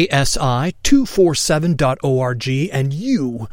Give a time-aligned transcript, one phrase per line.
[0.00, 3.48] asi247.org, and you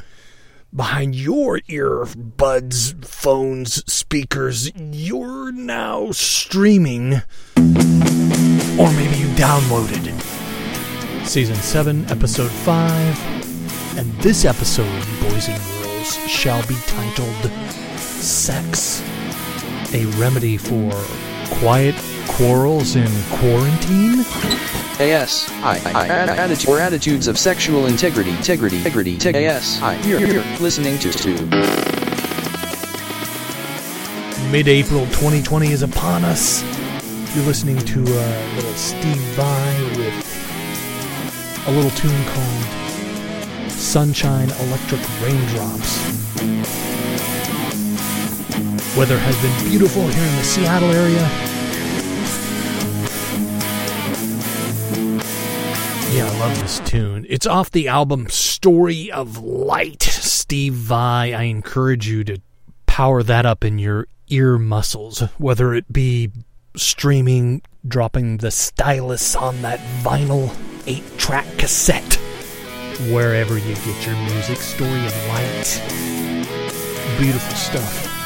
[0.76, 10.06] behind your earbuds, phones, speakers, you're now streaming, or maybe you downloaded
[11.26, 14.86] season 7, episode 5, and this episode,
[15.22, 17.52] boys and girls, shall be titled
[17.98, 19.02] Sex,
[19.94, 20.92] a remedy for
[21.60, 21.96] quiet
[22.28, 24.24] quarrels in quarantine?
[25.00, 30.20] AS, I, I, attitude, or attitudes of sexual integrity, integrity, integrity, te- AS, I, you're,
[30.20, 31.32] you're listening to, to.
[34.52, 36.64] Mid April 2020 is upon us.
[37.34, 45.98] You're listening to a little Steve Vai with a little tune called Sunshine Electric Raindrops.
[48.98, 51.49] Weather has been beautiful here in the Seattle area.
[56.20, 57.26] Yeah, I love this tune.
[57.30, 60.04] It's off the album Story of Light.
[60.04, 62.42] Steve Vai, I encourage you to
[62.88, 66.30] power that up in your ear muscles, whether it be
[66.76, 70.54] streaming, dropping the stylus on that vinyl
[70.86, 72.16] 8 track cassette,
[73.14, 74.58] wherever you get your music.
[74.58, 75.82] Story of Light.
[77.18, 78.19] Beautiful stuff.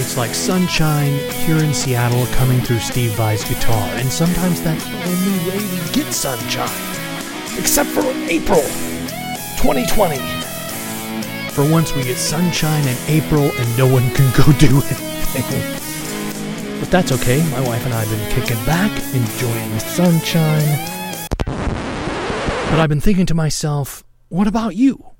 [0.00, 4.92] It's like sunshine here in Seattle coming through Steve Vai's guitar, and sometimes that's the
[4.92, 6.68] only way we get sunshine.
[7.58, 8.62] Except for April
[9.58, 10.18] 2020.
[11.50, 16.78] For once, we get sunshine in April and no one can go do anything.
[16.80, 17.42] but that's okay.
[17.50, 20.78] My wife and I have been kicking back, enjoying the sunshine.
[22.70, 25.10] But I've been thinking to myself, what about you?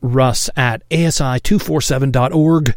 [0.00, 2.76] Russ at asi247.org.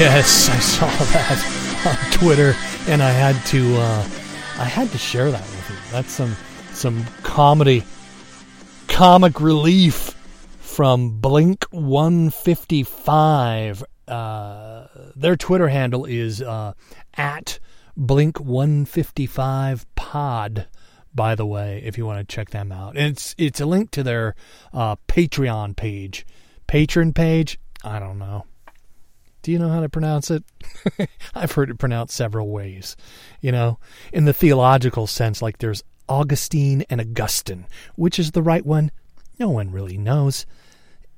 [0.00, 2.54] Yes, I saw that on Twitter,
[2.88, 4.08] and I had to, uh,
[4.58, 5.76] I had to share that with you.
[5.92, 6.34] That's some,
[6.72, 7.84] some comedy,
[8.88, 10.14] comic relief
[10.58, 13.84] from Blink One Fifty Five.
[14.08, 16.72] Uh, their Twitter handle is uh,
[17.12, 17.58] at
[17.94, 20.66] Blink One Fifty Five Pod.
[21.14, 23.90] By the way, if you want to check them out, and it's it's a link
[23.90, 24.34] to their
[24.72, 26.24] uh, Patreon page,
[26.66, 27.60] patron page.
[27.84, 28.46] I don't know.
[29.42, 30.44] Do you know how to pronounce it?
[31.34, 32.96] I've heard it pronounced several ways.
[33.40, 33.78] You know,
[34.12, 37.66] in the theological sense, like there's Augustine and Augustine.
[37.96, 38.90] Which is the right one?
[39.38, 40.44] No one really knows.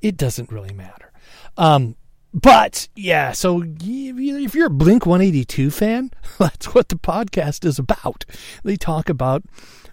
[0.00, 1.12] It doesn't really matter.
[1.56, 1.96] Um,
[2.34, 8.24] but yeah, so if you're a Blink 182 fan, that's what the podcast is about.
[8.62, 9.42] They talk about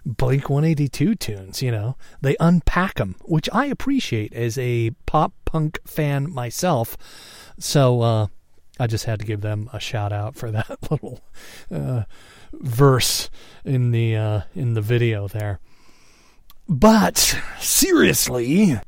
[0.04, 5.78] Blink 182 tunes, you know, they unpack them, which I appreciate as a pop punk
[5.86, 6.96] fan myself.
[7.58, 8.26] So uh,
[8.78, 11.20] I just had to give them a shout out for that little
[11.70, 12.04] uh,
[12.52, 13.30] verse
[13.64, 15.60] in the uh, in the video there.
[16.68, 18.78] But seriously,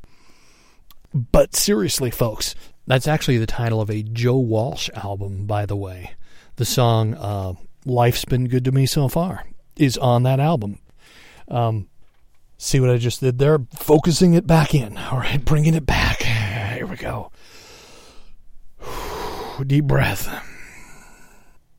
[1.13, 2.55] but seriously, folks,
[2.87, 6.15] that's actually the title of a Joe Walsh album, by the way.
[6.57, 9.45] The song uh, "Life's Been Good to Me So Far"
[9.77, 10.79] is on that album.
[11.53, 11.89] Um,
[12.57, 13.59] see what I just did there?
[13.75, 14.97] Focusing it back in.
[14.97, 16.23] All right, bringing it back.
[16.23, 17.31] Here we go.
[19.67, 20.49] Deep breath.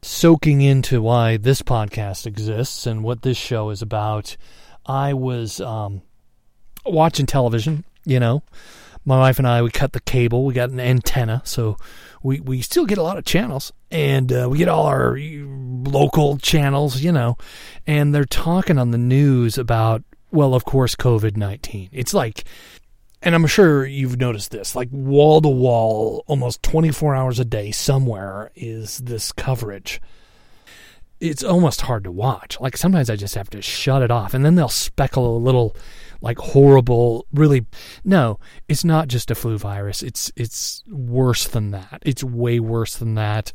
[0.04, 4.38] Soaking into why this podcast exists and what this show is about,
[4.86, 6.02] I was um,
[6.86, 8.44] watching television, you know.
[9.06, 10.46] My wife and I, we cut the cable.
[10.46, 11.78] We got an antenna, so
[12.24, 13.72] we, we still get a lot of channels.
[13.92, 17.38] And uh, we get all our local channels, you know.
[17.86, 21.90] And they're talking on the news about, well, of course, COVID 19.
[21.92, 22.46] It's like
[23.24, 27.72] and I'm sure you've noticed this, like wall to wall, almost 24 hours a day,
[27.72, 30.02] somewhere is this coverage.
[31.22, 32.60] It's almost hard to watch.
[32.60, 35.74] Like sometimes I just have to shut it off, and then they'll speckle a little,
[36.24, 37.28] like horrible.
[37.34, 37.68] Really,
[38.04, 40.02] no, it's not just a flu virus.
[40.02, 42.02] It's it's worse than that.
[42.06, 43.54] It's way worse than that.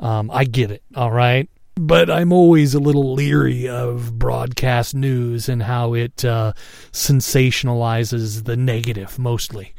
[0.00, 0.82] Um, I get it.
[0.94, 6.52] All right, but I'm always a little leery of broadcast news and how it uh,
[6.92, 9.72] sensationalizes the negative mostly.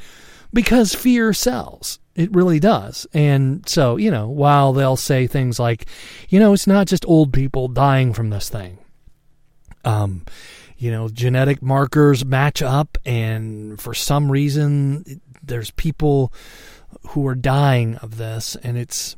[0.54, 2.00] because fear sells.
[2.16, 3.08] It really does.
[3.14, 5.86] And so, you know, while they'll say things like,
[6.28, 8.78] you know, it's not just old people dying from this thing.
[9.86, 10.26] Um,
[10.80, 16.34] you know, genetic markers match up, and for some reason, there's people
[17.10, 19.18] who are dying of this, and it's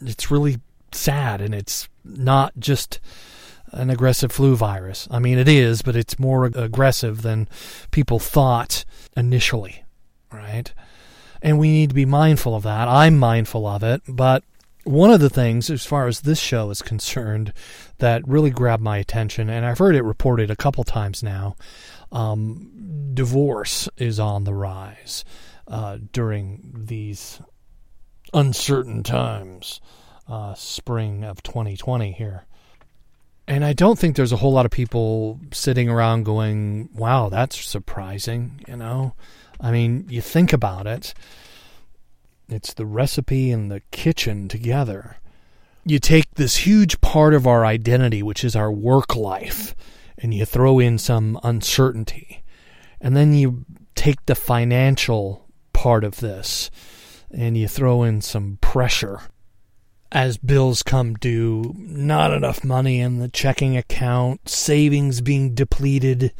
[0.00, 0.58] it's really
[0.90, 2.98] sad, and it's not just
[3.68, 5.06] an aggressive flu virus.
[5.12, 7.48] I mean, it is, but it's more aggressive than
[7.92, 8.84] people thought
[9.16, 9.84] initially,
[10.32, 10.72] right?
[11.40, 12.88] And we need to be mindful of that.
[12.88, 14.42] I'm mindful of it, but
[14.84, 17.52] one of the things, as far as this show is concerned,
[17.98, 21.56] that really grabbed my attention, and I've heard it reported a couple times now
[22.14, 25.24] um, divorce is on the rise
[25.66, 27.40] uh, during these
[28.32, 29.80] uncertain times,
[30.28, 32.46] uh, spring of 2020 here.
[33.46, 37.60] And I don't think there's a whole lot of people sitting around going, wow, that's
[37.62, 39.14] surprising, you know?
[39.60, 41.14] I mean, you think about it,
[42.48, 45.16] it's the recipe and the kitchen together.
[45.84, 49.74] You take this huge part of our identity, which is our work life,
[50.18, 52.42] and you throw in some uncertainty.
[53.00, 53.64] And then you
[53.94, 56.70] take the financial part of this
[57.30, 59.20] and you throw in some pressure
[60.12, 66.32] as bills come due, not enough money in the checking account, savings being depleted.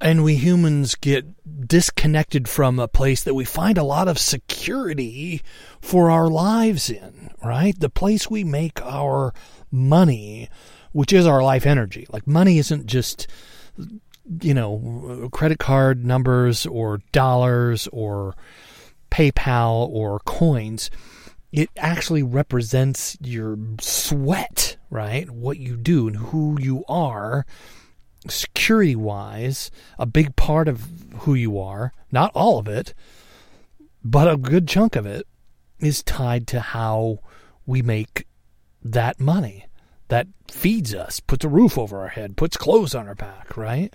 [0.00, 1.24] And we humans get
[1.66, 5.42] disconnected from a place that we find a lot of security
[5.80, 7.78] for our lives in, right?
[7.78, 9.32] The place we make our
[9.70, 10.50] money,
[10.92, 12.06] which is our life energy.
[12.10, 13.26] Like, money isn't just,
[14.42, 18.36] you know, credit card numbers or dollars or
[19.10, 20.90] PayPal or coins
[21.56, 25.30] it actually represents your sweat, right?
[25.30, 27.46] What you do and who you are,
[28.28, 30.88] security wise, a big part of
[31.20, 32.94] who you are, not all of it,
[34.04, 35.26] but a good chunk of it
[35.78, 37.18] is tied to how
[37.66, 38.26] we make
[38.82, 39.66] that money
[40.08, 43.94] that feeds us, puts a roof over our head, puts clothes on our back, right?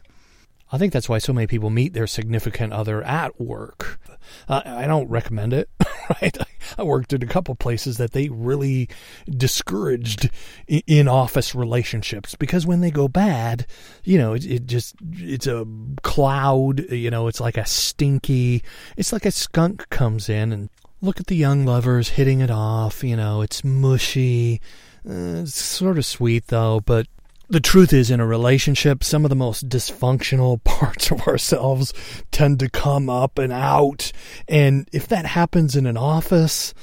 [0.72, 4.00] I think that's why so many people meet their significant other at work.
[4.48, 5.70] Uh, I don't recommend it,
[6.22, 6.38] right?
[6.78, 8.88] I worked at a couple places that they really
[9.30, 10.30] discouraged
[10.68, 13.66] in office relationships because when they go bad,
[14.04, 15.66] you know, it, it just, it's a
[16.04, 18.64] cloud, you know, it's like a stinky,
[18.96, 20.70] it's like a skunk comes in and
[21.02, 24.62] look at the young lovers hitting it off, you know, it's mushy.
[25.08, 27.08] Uh, it's sort of sweet though, but
[27.52, 31.94] the truth is, in a relationship, some of the most dysfunctional parts of ourselves
[32.32, 34.14] tend to come up and out.
[34.48, 36.74] And if that happens in an office,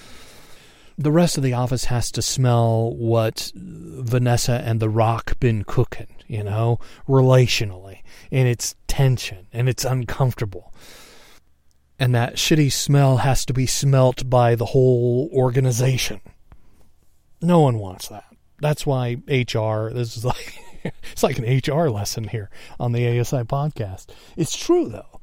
[0.98, 6.14] the rest of the office has to smell what Vanessa and The Rock been cooking,
[6.26, 6.78] you know,
[7.08, 8.02] relationally.
[8.30, 10.74] And it's tension and it's uncomfortable.
[11.98, 16.20] And that shitty smell has to be smelt by the whole organization.
[17.40, 18.27] No one wants that
[18.60, 19.90] that's why HR.
[19.90, 20.58] This is like
[21.12, 24.06] it's like an HR lesson here on the ASI podcast.
[24.36, 25.20] It's true though,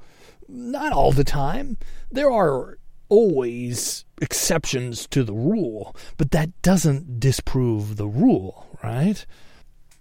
[0.48, 1.78] not all the time.
[2.12, 2.78] There are
[3.10, 9.26] always exceptions to the rule, but that doesn't disprove the rule, right?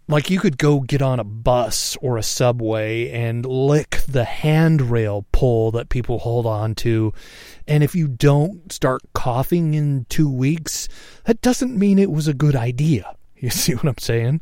[0.06, 5.24] Like you could go get on a bus or a subway and lick the handrail
[5.32, 7.14] pole that people hold on to.
[7.66, 10.88] And if you don't start coughing in two weeks,
[11.24, 13.16] that doesn't mean it was a good idea.
[13.44, 14.40] You see what I'm saying?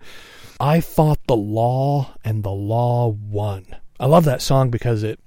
[0.60, 3.66] I fought the law and the law won.
[3.98, 5.18] I love that song because it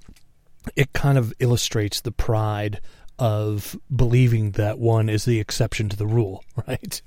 [0.76, 2.80] it kind of illustrates the pride
[3.20, 7.02] of believing that one is the exception to the rule, right?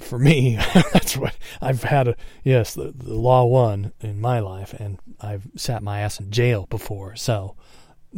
[0.00, 0.56] For me,
[0.92, 5.46] that's what I've had a yes, the, the law won in my life and I've
[5.56, 7.16] sat my ass in jail before.
[7.16, 7.56] So,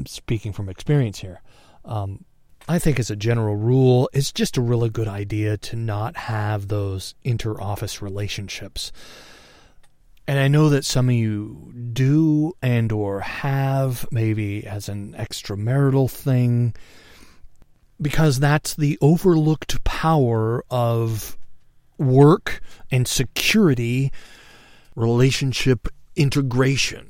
[0.07, 1.43] speaking from experience here,
[1.85, 2.25] um,
[2.71, 6.69] I think, as a general rule, it's just a really good idea to not have
[6.69, 8.93] those inter office relationships.
[10.29, 16.09] And I know that some of you do and or have maybe as an extramarital
[16.09, 16.73] thing
[18.01, 21.37] because that's the overlooked power of
[21.99, 24.13] work and security
[24.95, 27.10] relationship integration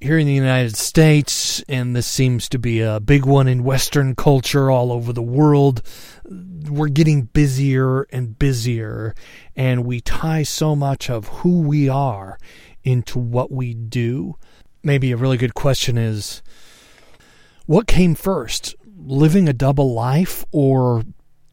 [0.00, 4.14] here in the United States, and this seems to be a big one in Western
[4.14, 5.82] culture all over the world,
[6.24, 9.14] we're getting busier and busier,
[9.54, 12.38] and we tie so much of who we are
[12.82, 14.36] into what we do.
[14.82, 16.40] Maybe a really good question is
[17.66, 21.04] what came first, living a double life or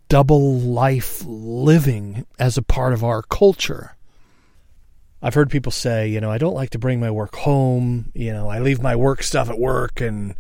[0.08, 3.97] double life living as a part of our culture?
[5.22, 8.12] I've heard people say, you know, I don't like to bring my work home.
[8.14, 10.36] You know, I leave my work stuff at work and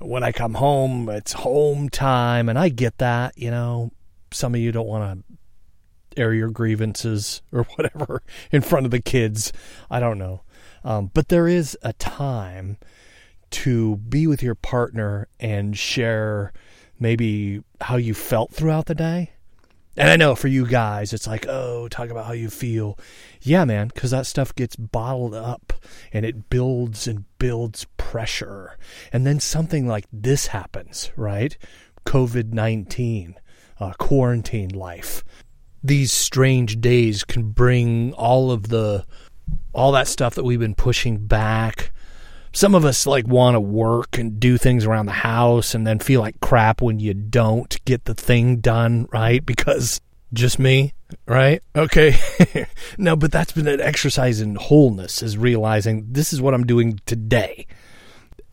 [0.00, 2.48] when I come home, it's home time.
[2.48, 3.92] And I get that, you know,
[4.30, 8.22] some of you don't want to air your grievances or whatever
[8.52, 9.52] in front of the kids.
[9.90, 10.42] I don't know.
[10.84, 12.78] Um, but there is a time
[13.50, 16.52] to be with your partner and share
[16.98, 19.32] maybe how you felt throughout the day.
[19.96, 22.98] And I know for you guys, it's like, oh, talk about how you feel.
[23.40, 25.72] Yeah, man, because that stuff gets bottled up
[26.12, 28.76] and it builds and builds pressure.
[29.12, 31.56] And then something like this happens, right?
[32.04, 33.36] COVID 19,
[33.80, 35.24] uh, quarantine life.
[35.82, 39.06] These strange days can bring all of the,
[39.72, 41.92] all that stuff that we've been pushing back
[42.56, 45.98] some of us like want to work and do things around the house and then
[45.98, 49.44] feel like crap when you don't get the thing done right?
[49.44, 50.00] Because
[50.32, 50.94] just me
[51.26, 51.62] right?
[51.76, 52.16] Okay.
[52.98, 56.98] No but that's been an exercise in wholeness is realizing this is what i'm doing
[57.04, 57.66] today.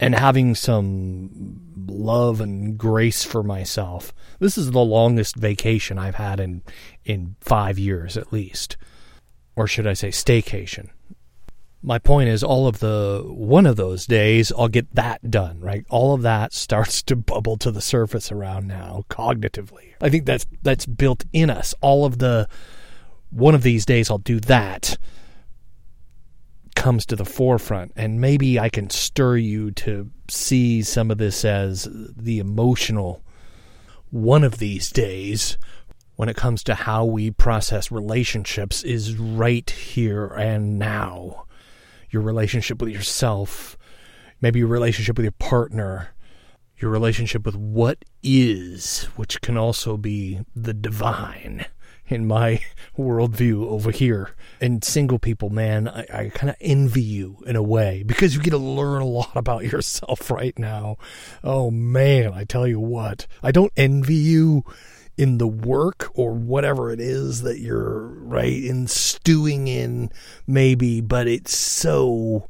[0.02, 4.14] And having some love and grace for myself.
[4.40, 6.62] This is the longest vacation i've had in
[7.06, 8.76] in 5 years at least.
[9.56, 10.90] Or should i say staycation
[11.84, 15.86] my point is all of the one of those days I'll get that done, right?
[15.90, 19.94] All of that starts to bubble to the surface around now cognitively.
[20.02, 21.76] I think that's that's built in us.
[21.82, 22.48] All of the
[23.30, 24.98] one of these days I'll do that
[26.76, 31.46] comes to the forefront and maybe I can stir you to see some of this
[31.46, 33.22] as the emotional
[34.10, 35.58] one of these days
[36.16, 41.46] when it comes to how we process relationships is right here and now
[42.14, 43.78] your relationship with yourself,
[44.40, 46.10] maybe your relationship with your partner,
[46.78, 51.66] your relationship with what is, which can also be the divine
[52.08, 52.62] in my
[52.98, 54.36] worldview over here.
[54.62, 58.42] And single people, man, I, I kind of envy you in a way because you
[58.42, 60.98] get to learn a lot about yourself right now.
[61.44, 64.64] Oh man, I tell you what, I don't envy you
[65.18, 70.10] in the work or whatever it is that you're right in stewing in
[70.48, 72.50] maybe but it's so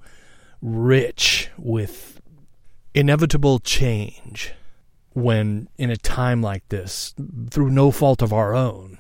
[0.62, 2.22] rich with
[2.94, 4.54] inevitable change
[5.12, 7.14] when in a time like this
[7.50, 8.98] through no fault of our own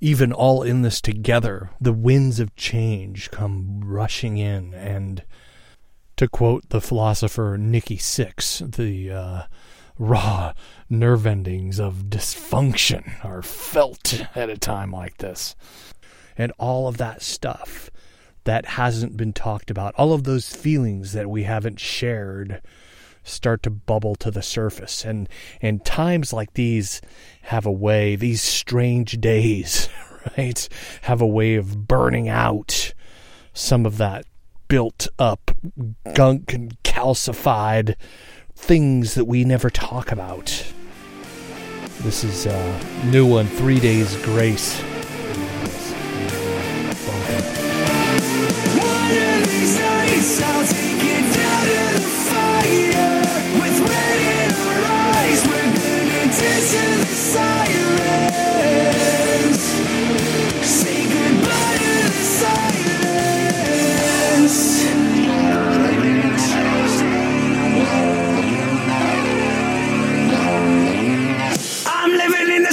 [0.00, 4.74] even all in this together the winds of change come rushing in.
[4.74, 5.24] And
[6.16, 9.42] to quote the philosopher Nikki Sixx the uh,
[9.98, 10.52] raw
[10.88, 15.56] nerve endings of dysfunction are felt at a time like this.
[16.36, 17.90] And all of that stuff
[18.44, 22.62] that hasn't been talked about, all of those feelings that we haven't shared
[23.24, 25.04] start to bubble to the surface.
[25.04, 25.28] And
[25.60, 27.00] and times like these
[27.42, 29.88] have a way, these strange days,
[30.38, 30.68] right,
[31.02, 32.94] have a way of burning out
[33.52, 34.24] some of that
[34.68, 35.50] built up
[36.14, 37.94] gunk and calcified
[38.56, 40.64] things that we never talk about.
[42.00, 44.82] This is a new one, Three Days Grace.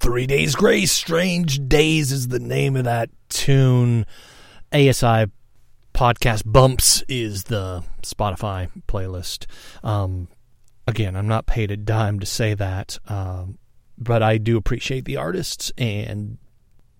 [0.00, 0.90] Three Days Grace.
[0.90, 4.06] Strange Days is the name of that tune.
[4.72, 5.26] ASI
[5.92, 9.44] podcast bumps is the Spotify playlist.
[9.84, 10.28] Um,
[10.86, 13.58] again, I'm not paid a dime to say that, um,
[13.98, 16.38] but I do appreciate the artists, and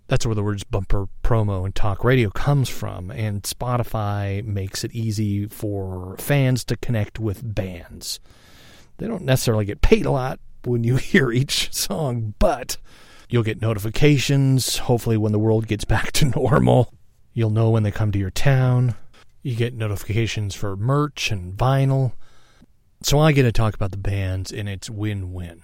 [0.09, 3.11] that's where the words bumper, promo, and talk radio comes from.
[3.11, 8.21] And Spotify makes it easy for fans to connect with bands.
[8.99, 12.77] They don't necessarily get paid a lot when you hear each song, but
[13.29, 14.79] you'll get notifications.
[14.79, 16.93] Hopefully, when the world gets back to normal,
[17.33, 18.95] you'll know when they come to your town.
[19.43, 22.13] You get notifications for merch and vinyl.
[23.03, 25.63] So I get to talk about the bands, and it's win win.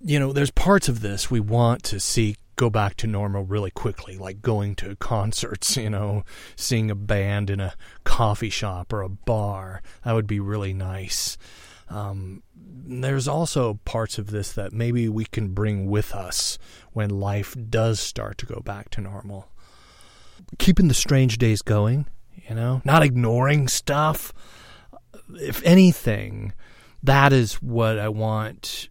[0.00, 3.70] you know, there's parts of this we want to see go back to normal really
[3.70, 6.24] quickly, like going to concerts, you know,
[6.56, 9.82] seeing a band in a coffee shop or a bar.
[10.04, 11.38] That would be really nice.
[11.88, 12.42] Um,
[12.74, 16.58] there's also parts of this that maybe we can bring with us
[16.92, 19.48] when life does start to go back to normal.
[20.58, 22.06] Keeping the strange days going,
[22.48, 24.32] you know, not ignoring stuff.
[25.34, 26.52] If anything,
[27.02, 28.88] that is what I want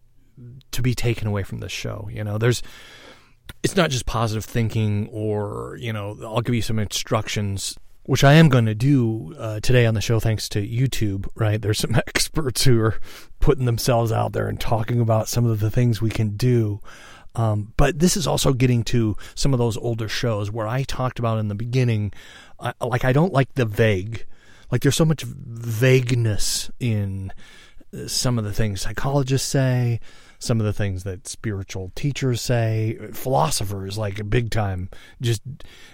[0.72, 2.08] to be taken away from this show.
[2.10, 2.62] You know, there's
[3.62, 8.34] it's not just positive thinking or, you know, I'll give you some instructions which I
[8.34, 11.60] am going to do uh, today on the show, thanks to YouTube, right?
[11.60, 12.98] There's some experts who are
[13.40, 16.80] putting themselves out there and talking about some of the things we can do.
[17.34, 21.18] Um, but this is also getting to some of those older shows where I talked
[21.18, 22.12] about in the beginning,
[22.58, 24.26] uh, like, I don't like the vague.
[24.70, 27.32] Like, there's so much vagueness in
[27.94, 30.00] uh, some of the things psychologists say,
[30.42, 34.90] some of the things that spiritual teachers say, philosophers like big time.
[35.20, 35.42] Just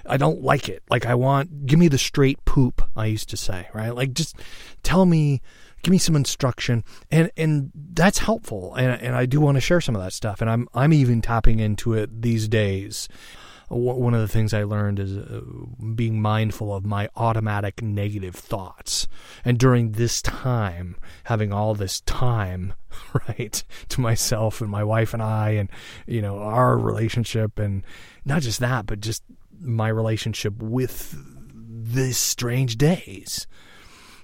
[0.06, 0.82] I don't like it.
[0.90, 2.82] Like I want give me the straight poop.
[2.96, 3.94] I used to say right.
[3.94, 4.36] Like just
[4.82, 5.40] tell me.
[5.84, 9.80] Give me some instruction, and and that's helpful, and and I do want to share
[9.80, 13.08] some of that stuff, and I'm I'm even tapping into it these days
[13.68, 15.40] one of the things I learned is uh,
[15.94, 19.06] being mindful of my automatic negative thoughts.
[19.44, 22.74] And during this time, having all this time,
[23.28, 25.70] right, to myself and my wife and I, and,
[26.06, 27.84] you know, our relationship, and
[28.24, 29.22] not just that, but just
[29.60, 31.14] my relationship with
[31.54, 33.46] these strange days.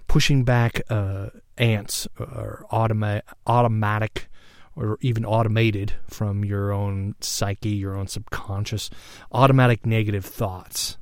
[0.07, 4.29] Pushing back uh, ants or automa- automatic
[4.77, 8.91] or even automated from your own psyche, your own subconscious,
[9.33, 10.99] automatic negative thoughts.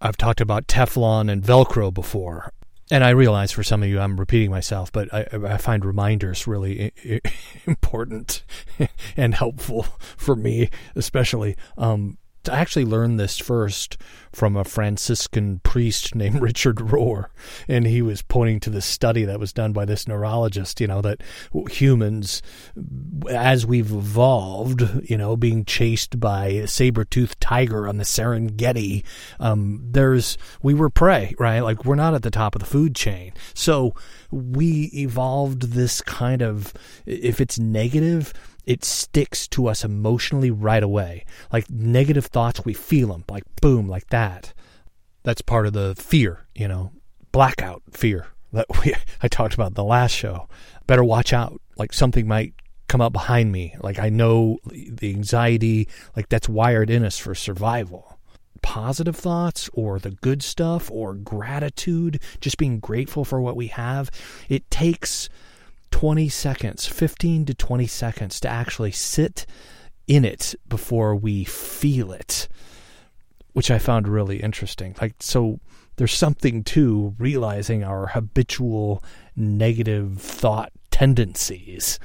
[0.00, 2.52] I've talked about Teflon and Velcro before.
[2.90, 6.46] And I realize for some of you I'm repeating myself, but I, I find reminders
[6.46, 6.92] really
[7.66, 8.44] important
[9.16, 9.82] and helpful
[10.16, 11.56] for me, especially.
[11.76, 12.16] Um,
[12.48, 13.96] I actually learned this first
[14.32, 17.26] from a Franciscan priest named Richard Rohr,
[17.66, 20.80] and he was pointing to the study that was done by this neurologist.
[20.80, 21.22] You know that
[21.70, 22.42] humans,
[23.28, 29.04] as we've evolved, you know, being chased by a saber-toothed tiger on the Serengeti,
[29.40, 31.60] um, there's we were prey, right?
[31.60, 33.94] Like we're not at the top of the food chain, so
[34.30, 36.72] we evolved this kind of
[37.06, 38.32] if it's negative
[38.68, 41.24] it sticks to us emotionally right away.
[41.50, 44.52] Like negative thoughts, we feel them, like boom, like that.
[45.22, 46.92] That's part of the fear, you know,
[47.32, 50.48] blackout fear that we I talked about in the last show.
[50.86, 52.52] Better watch out, like something might
[52.88, 53.74] come up behind me.
[53.80, 58.18] Like I know the anxiety, like that's wired in us for survival.
[58.60, 64.10] Positive thoughts or the good stuff or gratitude, just being grateful for what we have,
[64.50, 65.30] it takes
[65.90, 69.46] 20 seconds, 15 to 20 seconds to actually sit
[70.06, 72.48] in it before we feel it,
[73.52, 74.94] which I found really interesting.
[75.00, 75.60] Like, so
[75.96, 79.02] there's something to realizing our habitual
[79.36, 81.98] negative thought tendencies.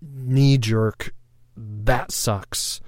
[0.00, 1.12] Knee jerk,
[1.56, 2.80] that sucks,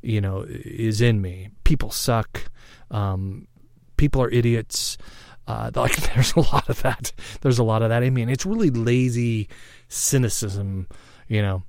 [0.00, 1.50] you know, is in me.
[1.64, 2.44] People suck.
[2.90, 3.48] Um,
[3.96, 4.96] people are idiots.
[5.46, 7.12] Uh, like there's a lot of that.
[7.40, 9.48] There's a lot of that in me, and it's really lazy
[9.88, 10.88] cynicism,
[11.28, 11.62] you know.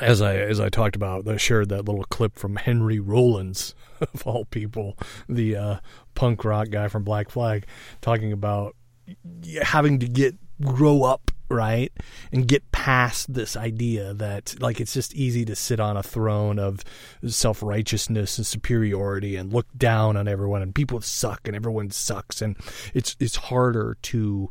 [0.00, 4.22] As I as I talked about, I shared that little clip from Henry Rollins, of
[4.26, 4.96] all people,
[5.28, 5.76] the uh,
[6.14, 7.66] punk rock guy from Black Flag,
[8.00, 8.76] talking about
[9.62, 11.92] having to get grow up right?
[12.32, 16.58] And get past this idea that like it's just easy to sit on a throne
[16.58, 16.84] of
[17.26, 22.40] self-righteousness and superiority and look down on everyone and people suck and everyone sucks.
[22.40, 22.56] And
[22.94, 24.48] it's it's harder to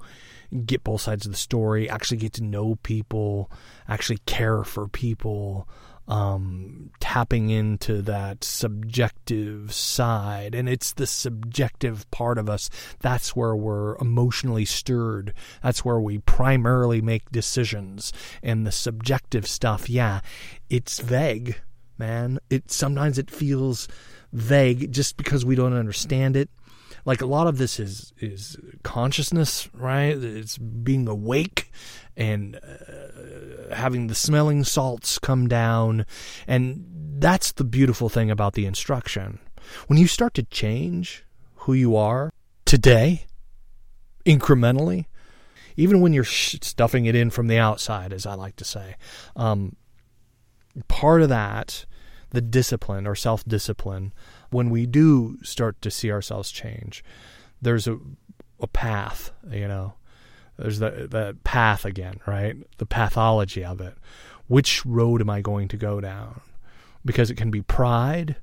[0.65, 3.51] get both sides of the story actually get to know people
[3.87, 5.67] actually care for people
[6.09, 10.55] um, tapping into that subjective side.
[10.55, 12.69] And it's the subjective part of us.
[12.99, 15.33] That's where we're emotionally stirred.
[15.63, 18.11] That's where we primarily make decisions.
[18.41, 20.21] And the subjective stuff, yeah,
[20.69, 21.61] it's vague,
[21.97, 22.39] man.
[22.49, 23.87] It sometimes it feels
[24.33, 26.49] vague just because we don't understand it
[27.05, 30.15] like a lot of this is is consciousness right?
[30.17, 31.71] It's being awake
[32.15, 36.05] and uh, having the smelling salts come down.
[36.47, 36.85] And
[37.19, 39.39] that's the beautiful thing about the instruction.
[39.87, 42.31] When you start to change who you are
[42.65, 43.25] today
[44.25, 45.05] incrementally
[45.75, 48.95] even when you're stuffing it in from the outside as i like to say
[49.35, 49.75] um,
[50.87, 51.85] part of that
[52.31, 54.13] the discipline or self discipline
[54.51, 57.03] when we do start to see ourselves change,
[57.61, 57.99] there's a
[58.59, 59.93] a path, you know.
[60.57, 62.55] There's that that path again, right?
[62.77, 63.95] The pathology of it,
[64.47, 66.41] Which road am I going to go down?
[67.05, 68.35] Because it can be pride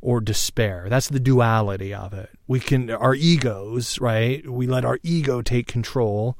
[0.00, 0.86] or despair.
[0.88, 2.30] That's the duality of it.
[2.46, 4.48] We can, our egos, right?
[4.48, 6.36] We let our ego take control.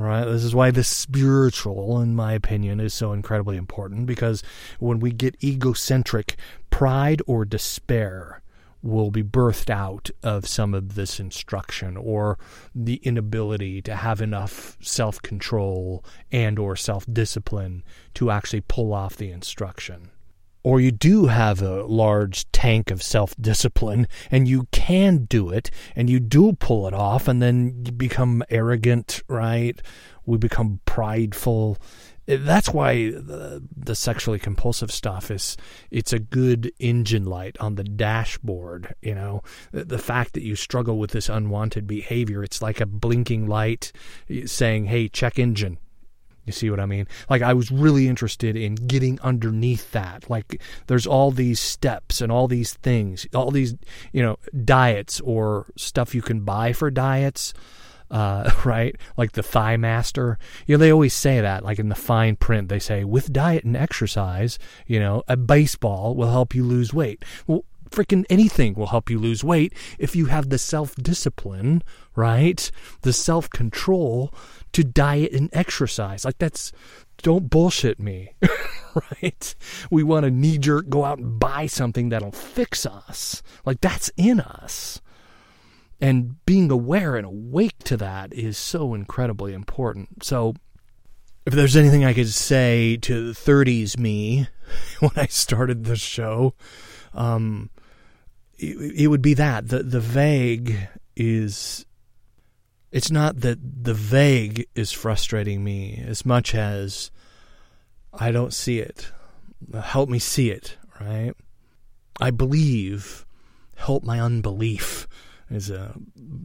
[0.00, 0.24] Right.
[0.24, 4.42] This is why the spiritual, in my opinion, is so incredibly important because
[4.78, 6.36] when we get egocentric,
[6.70, 8.40] pride or despair
[8.82, 12.38] will be birthed out of some of this instruction or
[12.74, 17.84] the inability to have enough self-control and or self-discipline
[18.14, 20.10] to actually pull off the instruction
[20.62, 25.70] or you do have a large tank of self discipline and you can do it
[25.96, 29.80] and you do pull it off and then you become arrogant, right?
[30.26, 31.78] We become prideful.
[32.28, 35.56] Eh, that's why the, the sexually compulsive stuff is
[35.90, 39.42] it's a good engine light on the dashboard, you know.
[39.72, 43.92] The, the fact that you struggle with this unwanted behavior, it's like a blinking light
[44.28, 45.78] eh, saying, "Hey, check engine."
[46.50, 47.06] You see what I mean?
[47.28, 50.28] Like I was really interested in getting underneath that.
[50.28, 53.76] Like there's all these steps and all these things, all these,
[54.10, 57.54] you know, diets or stuff you can buy for diets.
[58.10, 58.96] Uh, right?
[59.16, 60.36] Like the Thigh Master.
[60.66, 63.62] You know, they always say that, like in the fine print, they say, with diet
[63.62, 64.58] and exercise,
[64.88, 67.24] you know, a baseball will help you lose weight.
[67.46, 71.82] Well, freaking anything will help you lose weight if you have the self discipline,
[72.14, 72.70] right?
[73.02, 74.32] The self control
[74.72, 76.24] to diet and exercise.
[76.24, 76.72] Like that's
[77.22, 78.34] don't bullshit me,
[79.22, 79.54] right?
[79.90, 83.42] We want to knee jerk go out and buy something that'll fix us.
[83.64, 85.00] Like that's in us.
[86.00, 90.24] And being aware and awake to that is so incredibly important.
[90.24, 90.54] So,
[91.44, 94.48] if there's anything I could say to the 30s me
[95.00, 96.54] when I started this show,
[97.12, 97.70] um,
[98.60, 101.86] it, it would be that the the vague is
[102.92, 107.10] it's not that the vague is frustrating me as much as
[108.12, 109.10] I don't see it.
[109.80, 111.32] Help me see it, right?
[112.20, 113.24] I believe,
[113.76, 115.06] help my unbelief
[115.50, 115.94] is a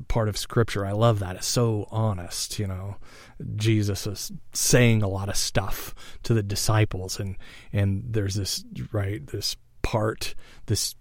[0.07, 0.85] part of scripture.
[0.85, 1.35] I love that.
[1.35, 2.97] It's so honest, you know.
[3.55, 7.37] Jesus is saying a lot of stuff to the disciples and
[7.73, 10.35] and there's this right this part
[10.67, 10.95] this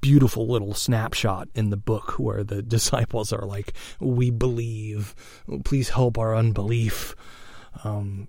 [0.00, 5.14] beautiful little snapshot in the book where the disciples are like, "We believe.
[5.64, 7.14] Please help our unbelief."
[7.84, 8.28] Um,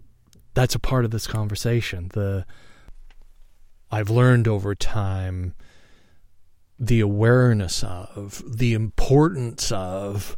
[0.53, 2.09] that's a part of this conversation.
[2.13, 2.45] The
[3.91, 5.55] I've learned over time
[6.79, 10.37] the awareness of the importance of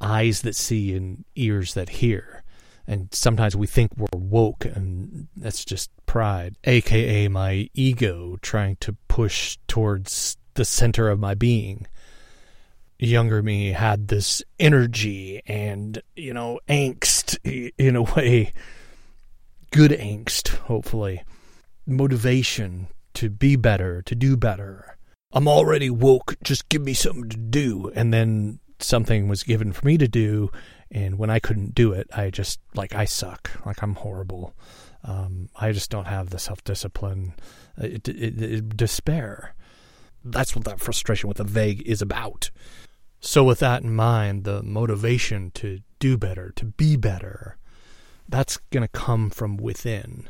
[0.00, 2.42] eyes that see and ears that hear.
[2.86, 8.94] And sometimes we think we're woke, and that's just pride, aka my ego trying to
[9.08, 11.86] push towards the center of my being.
[12.98, 17.38] Younger me had this energy and, you know, angst
[17.76, 18.52] in a way,
[19.72, 21.22] good angst, hopefully,
[21.86, 24.96] motivation to be better, to do better.
[25.32, 27.90] I'm already woke, just give me something to do.
[27.94, 30.50] And then something was given for me to do.
[30.90, 33.50] And when I couldn't do it, I just, like, I suck.
[33.66, 34.54] Like, I'm horrible.
[35.02, 37.34] Um, I just don't have the self discipline,
[38.76, 39.54] despair
[40.24, 42.50] that's what that frustration with the vague is about.
[43.20, 47.56] So, with that in mind, the motivation to do better, to be better,
[48.28, 50.28] that's going to come from within.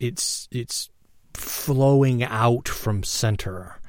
[0.00, 0.90] It's it's
[1.32, 3.80] flowing out from center.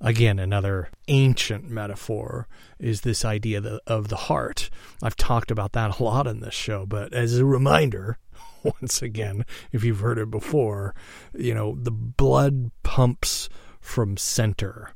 [0.00, 4.70] Again, another ancient metaphor is this idea of the heart.
[5.02, 8.18] I've talked about that a lot in this show, but as a reminder,
[8.62, 10.94] once again, if you've heard it before,
[11.34, 13.48] you know, the blood pumps
[13.80, 14.94] from center.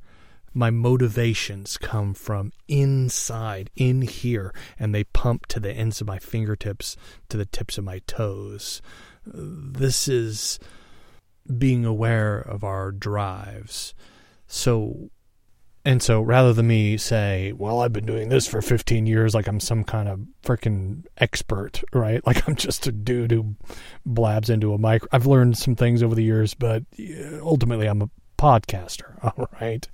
[0.56, 6.20] My motivations come from inside, in here, and they pump to the ends of my
[6.20, 6.96] fingertips,
[7.28, 8.80] to the tips of my toes.
[9.26, 10.60] This is
[11.58, 13.94] being aware of our drives.
[14.46, 15.10] So,
[15.84, 19.48] and so rather than me say, well, I've been doing this for 15 years, like
[19.48, 22.22] I'm some kind of freaking expert, right?
[22.26, 23.56] Like I'm just a dude who
[24.06, 25.02] blabs into a mic.
[25.12, 26.84] I've learned some things over the years, but
[27.42, 28.10] ultimately I'm a
[28.44, 29.22] podcaster.
[29.38, 29.88] All right.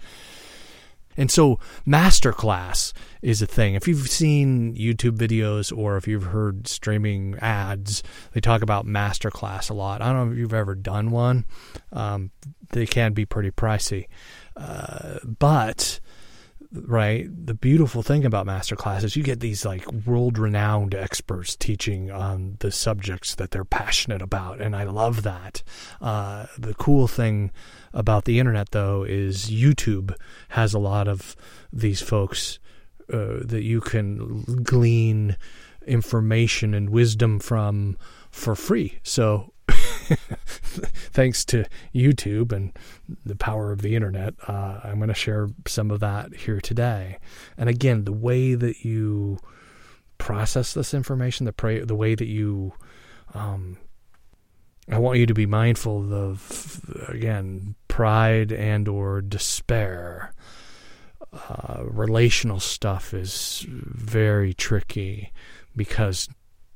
[1.17, 3.75] And so, masterclass is a thing.
[3.75, 9.71] If you've seen YouTube videos or if you've heard streaming ads, they talk about masterclass
[9.71, 10.03] a lot.
[10.03, 11.45] I don't know if you've ever done one.
[11.93, 12.31] Um,
[12.71, 14.07] they can be pretty pricey,
[14.57, 16.01] uh, but
[16.73, 17.29] right?
[17.47, 22.57] The beautiful thing about master classes, you get these like world renowned experts teaching on
[22.61, 24.61] the subjects that they're passionate about.
[24.61, 25.63] And I love that.
[26.01, 27.51] Uh, the cool thing
[27.93, 30.15] about the internet, though, is YouTube
[30.51, 31.37] has a lot of
[31.73, 32.59] these folks
[33.13, 35.37] uh, that you can glean
[35.87, 37.97] information and wisdom from
[38.31, 39.01] for free.
[39.03, 42.73] So thanks to YouTube and
[43.25, 47.19] the power of the internet, uh, I'm going to share some of that here today.
[47.57, 49.39] And again, the way that you
[50.19, 52.73] process this information, the pray, the way that you,
[53.35, 53.79] um,
[54.91, 60.35] I want you to be mindful of again pride and or despair.
[61.33, 65.33] Uh, relational stuff is very tricky
[65.77, 66.29] because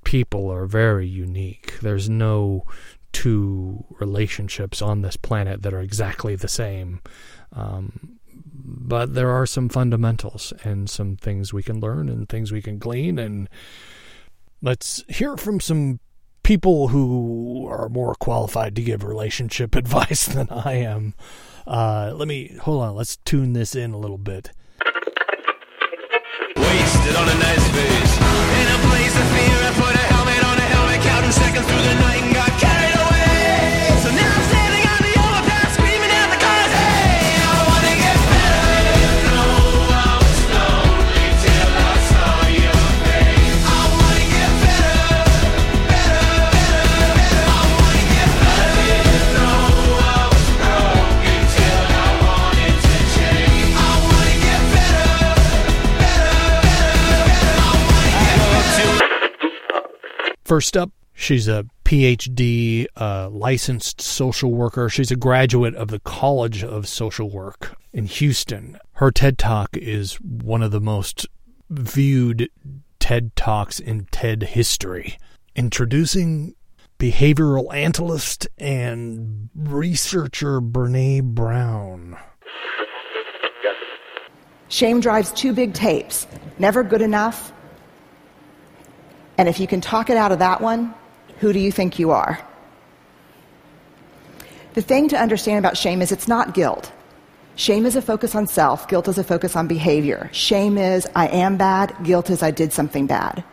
[0.05, 1.79] people are very unique.
[1.81, 2.65] There's no
[3.13, 7.01] two relationships on this planet that are exactly the same.
[7.53, 8.19] Um,
[8.53, 12.79] but there are some fundamentals and some things we can learn and things we can
[12.79, 13.19] glean.
[13.19, 13.49] And
[14.63, 16.01] let's hear from some
[16.45, 21.15] people who are more qualified to give relationship advice than I am.
[21.67, 22.95] Uh, let me hold on.
[22.95, 24.53] Let's tune this in a little bit.
[26.55, 29.59] Wasted on a nice face in a place of fear.
[29.59, 32.05] I put a helmet on a helmet, counting seconds through the night.
[60.55, 64.89] First up, she's a PhD uh, licensed social worker.
[64.89, 68.79] She's a graduate of the College of Social Work in Houston.
[68.93, 71.27] Her TED Talk is one of the most
[71.71, 72.49] viewed
[73.01, 75.19] TED Talks in TED history.
[75.57, 76.55] Introducing
[77.01, 82.17] behavioral analyst and researcher Brene Brown.
[84.69, 86.29] Shame drives two big tapes
[86.61, 87.53] Never Good Enough
[89.39, 90.95] and if you can talk it out of that one,
[91.41, 92.39] who do you think you are?
[94.75, 96.93] The thing to understand about shame is it's not guilt.
[97.57, 100.29] Shame is a focus on self, guilt is a focus on behavior.
[100.33, 103.45] Shame is I am bad, guilt is I did something bad.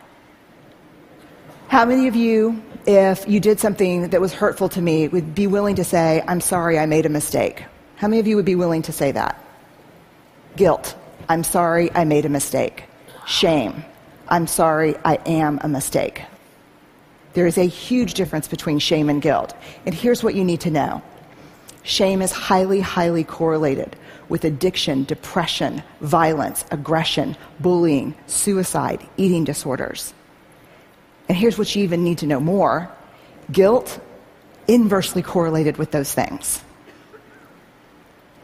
[1.68, 5.46] How many of you, if you did something that was hurtful to me, would be
[5.46, 7.64] willing to say, I'm sorry, I made a mistake?
[7.96, 9.42] How many of you would be willing to say that?
[10.56, 10.96] Guilt.
[11.28, 12.84] I'm sorry, I made a mistake.
[13.26, 13.84] Shame.
[14.32, 16.22] I'm sorry, I am a mistake.
[17.34, 19.54] There is a huge difference between shame and guilt.
[19.84, 21.02] And here's what you need to know
[21.82, 23.94] shame is highly, highly correlated
[24.30, 30.14] with addiction, depression, violence, aggression, bullying, suicide, eating disorders.
[31.28, 32.90] And here's what you even need to know more
[33.50, 34.00] guilt
[34.66, 36.62] inversely correlated with those things.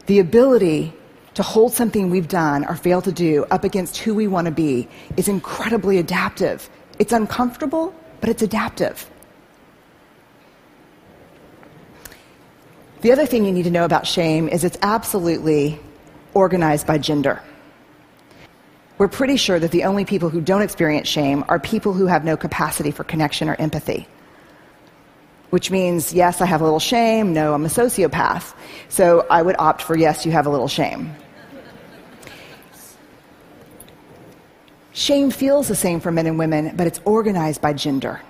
[0.05, 0.93] The ability
[1.39, 4.51] to hold something we've done or failed to do up against who we want to
[4.51, 6.69] be is incredibly adaptive.
[6.99, 9.09] It's uncomfortable, but it's adaptive.
[12.99, 15.79] The other thing you need to know about shame is it's absolutely
[16.33, 17.41] organized by gender.
[18.97, 22.25] We're pretty sure that the only people who don't experience shame are people who have
[22.25, 24.09] no capacity for connection or empathy.
[25.51, 28.53] Which means, yes, I have a little shame, no, I'm a sociopath.
[28.89, 31.15] So I would opt for yes, you have a little shame.
[34.99, 38.21] Shame feels the same for men and women, but it's organized by gender.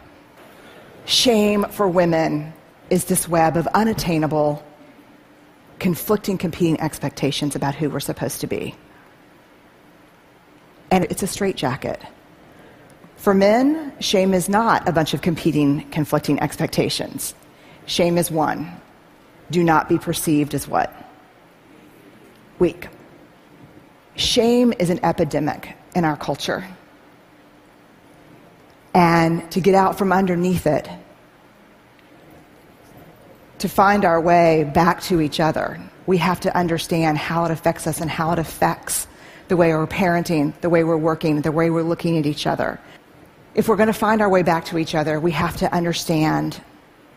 [1.05, 2.53] Shame for women
[2.91, 4.63] is this web of unattainable,
[5.79, 8.75] conflicting, competing expectations about who we're supposed to be.
[10.91, 12.03] And it's a straitjacket.
[13.15, 17.33] For men, shame is not a bunch of competing, conflicting expectations.
[17.87, 18.71] Shame is one
[19.49, 20.93] do not be perceived as what?
[22.59, 22.89] Weak.
[24.13, 26.65] Shame is an epidemic in our culture.
[28.93, 30.89] And to get out from underneath it,
[33.59, 37.85] to find our way back to each other, we have to understand how it affects
[37.85, 39.07] us and how it affects
[39.47, 42.79] the way we're parenting, the way we're working, the way we're looking at each other.
[43.55, 46.61] If we're going to find our way back to each other, we have to understand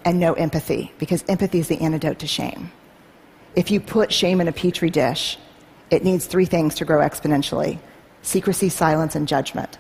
[0.04, 2.72] and know empathy, because empathy is the antidote to shame.
[3.54, 5.38] If you put shame in a petri dish,
[5.90, 7.78] it needs three things to grow exponentially
[8.22, 9.78] secrecy, silence, and judgment.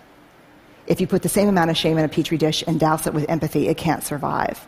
[0.86, 3.14] If you put the same amount of shame in a petri dish and douse it
[3.14, 4.66] with empathy, it can't survive.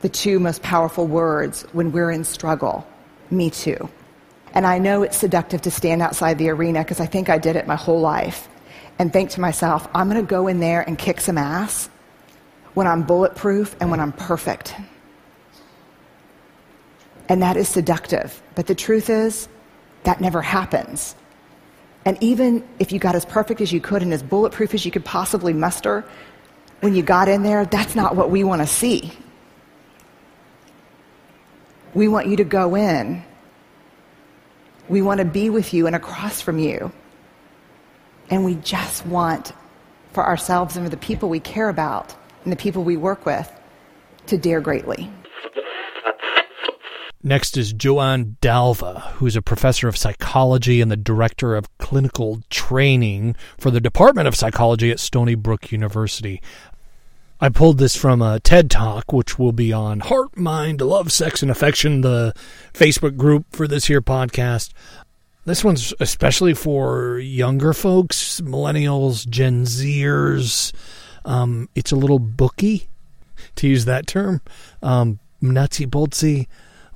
[0.00, 2.86] The two most powerful words when we're in struggle
[3.30, 3.88] me too.
[4.52, 7.56] And I know it's seductive to stand outside the arena because I think I did
[7.56, 8.48] it my whole life
[8.98, 11.88] and think to myself, I'm going to go in there and kick some ass
[12.74, 14.74] when I'm bulletproof and when I'm perfect.
[17.28, 18.42] And that is seductive.
[18.56, 19.48] But the truth is,
[20.02, 21.14] that never happens.
[22.04, 24.90] And even if you got as perfect as you could and as bulletproof as you
[24.90, 26.04] could possibly muster,
[26.80, 29.12] when you got in there, that's not what we want to see.
[31.92, 33.22] We want you to go in.
[34.88, 36.90] We want to be with you and across from you.
[38.30, 39.52] And we just want
[40.12, 43.50] for ourselves and for the people we care about and the people we work with
[44.26, 45.10] to dare greatly.
[47.22, 53.36] Next is Joanne Davila, who's a professor of psychology and the director of clinical training
[53.58, 56.40] for the Department of Psychology at Stony Brook University.
[57.38, 61.42] I pulled this from a TED Talk, which will be on Heart, Mind, Love, Sex,
[61.42, 62.32] and Affection, the
[62.72, 64.72] Facebook group for this here podcast.
[65.44, 70.72] This one's especially for younger folks, millennials, Gen Zers.
[71.26, 72.88] Um, it's a little booky,
[73.56, 74.40] to use that term.
[74.82, 76.46] Um, nutsy boltsy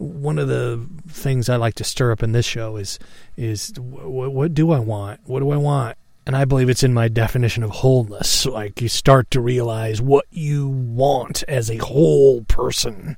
[0.04, 2.98] one of the things I like to stir up in this show is
[3.36, 5.20] is what, what do I want?
[5.24, 5.96] What do I want?
[6.26, 8.46] And I believe it's in my definition of wholeness.
[8.46, 13.16] Like you start to realize what you want as a whole person.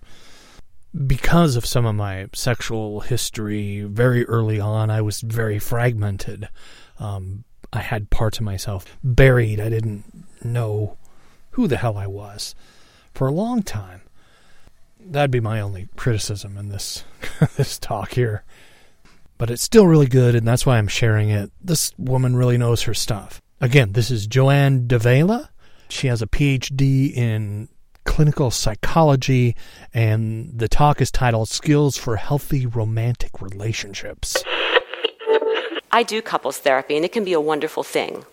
[1.06, 6.48] Because of some of my sexual history, very early on, I was very fragmented.
[6.98, 9.60] Um, I had parts of myself buried.
[9.60, 10.04] I didn't
[10.42, 10.96] know
[11.50, 12.54] who the hell I was
[13.12, 13.95] for a long time
[15.10, 17.04] that'd be my only criticism in this
[17.56, 18.44] this talk here.
[19.38, 21.50] But it's still really good, and that's why I'm sharing it.
[21.62, 23.42] This woman really knows her stuff.
[23.60, 25.50] Again, this is Joanne Davila.
[25.88, 27.68] She has a PhD in
[28.04, 29.54] clinical psychology,
[29.92, 34.42] and the talk is titled Skills for Healthy Romantic Relationships.
[35.92, 38.24] I do couples therapy, and it can be a wonderful thing.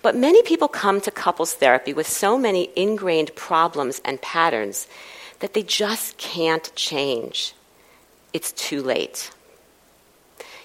[0.00, 4.86] But many people come to couples therapy with so many ingrained problems and patterns
[5.40, 7.54] that they just can't change.
[8.32, 9.30] It's too late.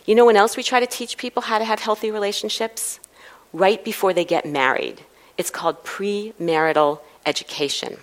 [0.05, 2.99] You know when else we try to teach people how to have healthy relationships?
[3.53, 5.01] Right before they get married.
[5.38, 7.97] It's called premarital education.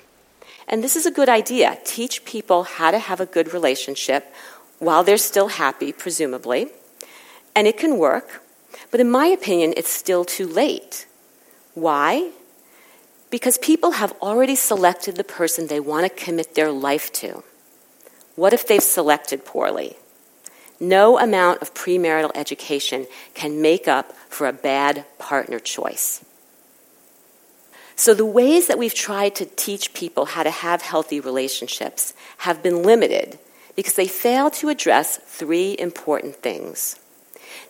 [0.69, 1.79] And this is a good idea.
[1.85, 4.33] Teach people how to have a good relationship
[4.79, 6.69] while they're still happy, presumably.
[7.57, 8.43] And it can work.
[8.91, 11.07] But in my opinion, it's still too late.
[11.75, 12.31] Why?
[13.31, 17.43] Because people have already selected the person they want to commit their life to.
[18.37, 19.97] What if they've selected poorly?
[20.81, 26.25] No amount of premarital education can make up for a bad partner choice.
[27.97, 32.63] So, the ways that we've tried to teach people how to have healthy relationships have
[32.63, 33.41] been limited
[33.75, 36.99] because they fail to address three important things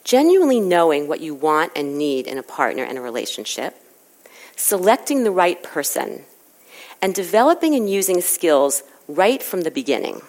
[0.05, 3.75] genuinely knowing what you want and need in a partner and a relationship
[4.59, 6.25] selecting the right person,
[7.01, 10.21] and developing and using skills right from the beginning.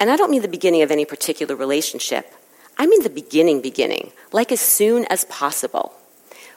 [0.00, 2.34] And I don't mean the beginning of any particular relationship,
[2.76, 5.94] I mean the beginning, beginning, like as soon as possible.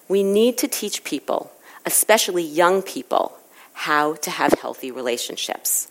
[0.10, 1.52] We need to teach people,
[1.86, 3.38] especially young people,
[3.74, 5.90] how to have healthy relationships.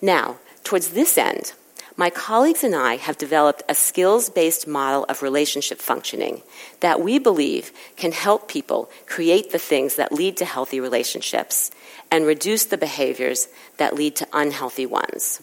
[0.00, 1.52] Now, towards this end,
[1.96, 6.42] my colleagues and I have developed a skills based model of relationship functioning
[6.80, 11.70] that we believe can help people create the things that lead to healthy relationships
[12.10, 15.42] and reduce the behaviors that lead to unhealthy ones.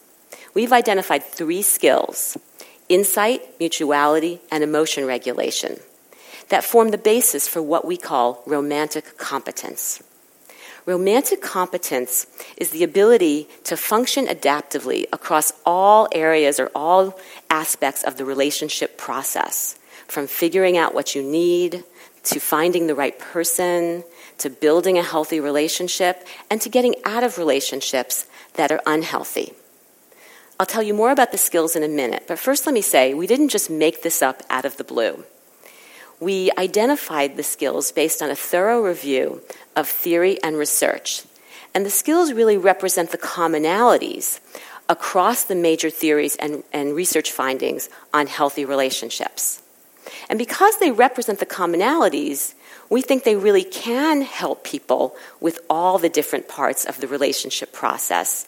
[0.53, 2.37] We've identified three skills
[2.87, 5.79] insight, mutuality, and emotion regulation
[6.49, 10.01] that form the basis for what we call romantic competence.
[10.89, 12.25] Romantic competence
[12.57, 17.15] is the ability to function adaptively across all areas or all
[17.47, 21.83] aspects of the relationship process, from figuring out what you need,
[22.23, 24.03] to finding the right person,
[24.39, 28.25] to building a healthy relationship, and to getting out of relationships
[28.55, 29.53] that are unhealthy.
[30.59, 33.13] I'll tell you more about the skills in a minute, but first let me say
[33.13, 35.23] we didn't just make this up out of the blue
[36.19, 39.41] we identified the skills based on a thorough review
[39.75, 41.23] of theory and research.
[41.73, 44.39] And the skills really represent the commonalities
[44.89, 49.61] across the major theories and, and research findings on healthy relationships.
[50.29, 52.55] And because they represent the commonalities,
[52.89, 57.71] we think they really can help people with all the different parts of the relationship
[57.71, 58.47] process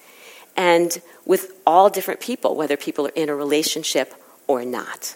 [0.58, 4.14] and with all different people, whether people are in a relationship
[4.48, 5.16] or not.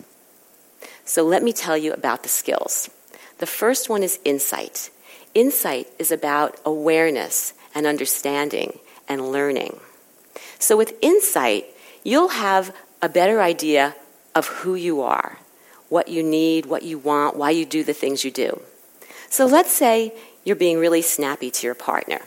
[1.05, 2.89] So let me tell you about the skills.
[3.37, 4.89] The first one is insight.
[5.33, 9.79] Insight is about awareness and understanding and learning.
[10.59, 11.65] So with insight,
[12.03, 13.95] you'll have a better idea
[14.33, 15.37] of who you are,
[15.89, 18.61] what you need, what you want, why you do the things you do.
[19.29, 20.13] So let's say
[20.43, 22.21] you're being really snappy to your partner.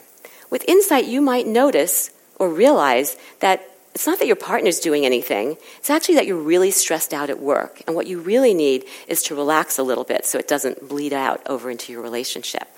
[0.51, 3.69] With insight, you might notice or realize that
[3.99, 7.41] it's not that your partner's doing anything, it's actually that you're really stressed out at
[7.41, 7.83] work.
[7.85, 11.13] And what you really need is to relax a little bit so it doesn't bleed
[11.13, 12.69] out over into your relationship.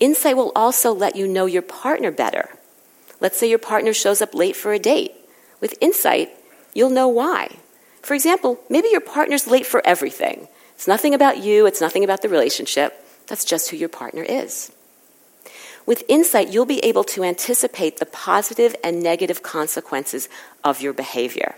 [0.00, 2.50] Insight will also let you know your partner better.
[3.20, 5.12] Let's say your partner shows up late for a date.
[5.60, 6.30] With insight,
[6.74, 7.58] you'll know why.
[8.02, 10.48] For example, maybe your partner's late for everything.
[10.74, 13.00] It's nothing about you, it's nothing about the relationship.
[13.28, 14.72] That's just who your partner is.
[15.90, 20.28] With insight, you'll be able to anticipate the positive and negative consequences
[20.62, 21.56] of your behavior.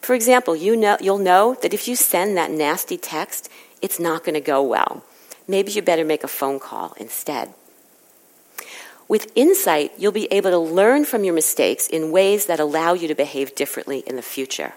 [0.00, 3.50] For example, you know, you'll know that if you send that nasty text,
[3.82, 5.04] it's not going to go well.
[5.46, 7.52] Maybe you better make a phone call instead.
[9.08, 13.08] With insight, you'll be able to learn from your mistakes in ways that allow you
[13.08, 14.72] to behave differently in the future.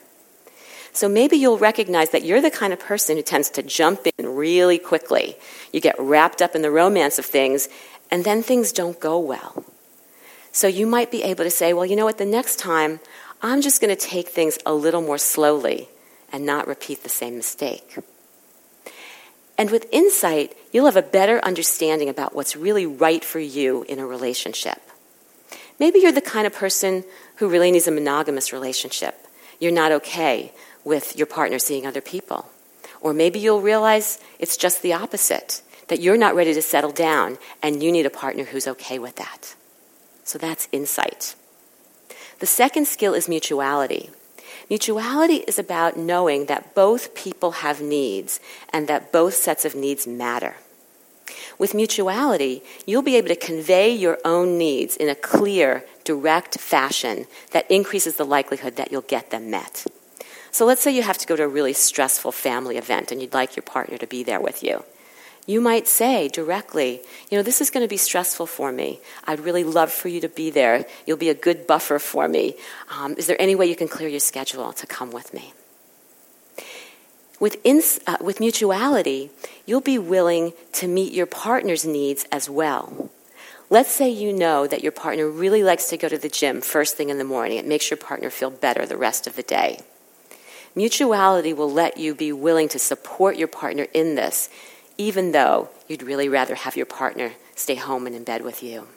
[0.91, 4.35] So maybe you'll recognize that you're the kind of person who tends to jump in
[4.35, 5.37] really quickly.
[5.71, 7.69] You get wrapped up in the romance of things,
[8.09, 9.65] and then things don't go well.
[10.51, 12.99] So you might be able to say, well, you know what, the next time
[13.41, 15.89] I'm just going to take things a little more slowly
[16.31, 17.97] and not repeat the same mistake.
[19.57, 23.99] And with insight, you'll have a better understanding about what's really right for you in
[23.99, 24.81] a relationship.
[25.79, 27.03] Maybe you're the kind of person
[27.35, 29.15] who really needs a monogamous relationship.
[29.59, 30.53] You're not okay
[30.83, 32.49] with your partner seeing other people.
[33.01, 37.37] Or maybe you'll realize it's just the opposite, that you're not ready to settle down
[37.61, 39.55] and you need a partner who's okay with that.
[40.23, 41.35] So that's insight.
[42.39, 44.09] The second skill is mutuality.
[44.69, 48.39] Mutuality is about knowing that both people have needs
[48.71, 50.57] and that both sets of needs matter.
[51.57, 57.25] With mutuality, you'll be able to convey your own needs in a clear, direct fashion
[57.51, 59.85] that increases the likelihood that you'll get them met.
[60.51, 63.33] So let's say you have to go to a really stressful family event and you'd
[63.33, 64.83] like your partner to be there with you
[65.47, 68.99] you might say directly, you know, this is going to be stressful for me.
[69.25, 70.85] I'd really love for you to be there.
[71.07, 72.55] You'll be a good buffer for me.
[72.91, 75.53] Um, is there any way you can clear your schedule to come with me?
[77.39, 79.29] With, ins- uh, with mutuality,
[79.65, 83.09] you'll be willing to meet your partner's needs as well.
[83.69, 86.97] Let's say you know that your partner really likes to go to the gym first
[86.97, 87.57] thing in the morning.
[87.57, 89.79] It makes your partner feel better the rest of the day.
[90.75, 94.49] Mutuality will let you be willing to support your partner in this
[94.97, 98.87] even though you'd really rather have your partner stay home and in bed with you.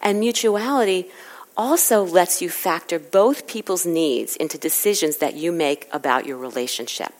[0.00, 1.10] And mutuality
[1.56, 7.12] also lets you factor both people's needs into decisions that you make about your relationship.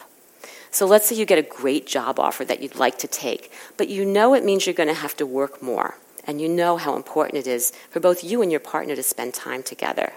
[0.70, 3.88] So let's say you get a great job offer that you'd like to take, but
[3.88, 6.94] you know it means you're going to have to work more, and you know how
[6.94, 10.12] important it is for both you and your partner to spend time together.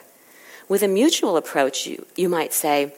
[0.68, 2.94] With a mutual approach, you, you might say,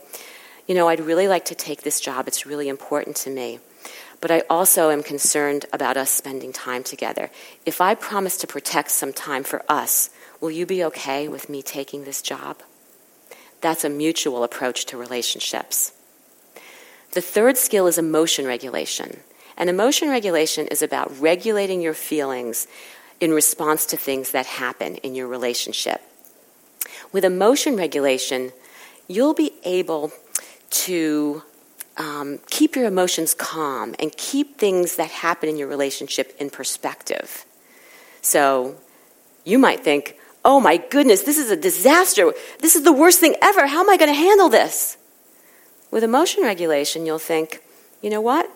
[0.67, 3.59] You know, I'd really like to take this job, it's really important to me
[4.23, 7.29] but I also am concerned about us spending time together.
[7.65, 11.61] If I promise to protect some time for us, will you be okay with me
[11.61, 12.61] taking this job?
[13.59, 15.91] That's a mutual approach to relationships.
[17.11, 19.19] The third skill is emotion regulation.
[19.57, 22.65] And emotion regulation is about regulating your feelings
[23.19, 26.01] in response to things that happen in your relationship.
[27.11, 28.53] With emotion regulation,
[29.09, 30.13] you'll be able
[30.69, 31.43] to
[31.97, 37.45] um, keep your emotions calm and keep things that happen in your relationship in perspective.
[38.21, 38.75] So
[39.43, 42.33] you might think, oh my goodness, this is a disaster.
[42.59, 43.67] This is the worst thing ever.
[43.67, 44.97] How am I going to handle this?
[45.91, 47.61] With emotion regulation, you'll think,
[48.01, 48.49] you know what?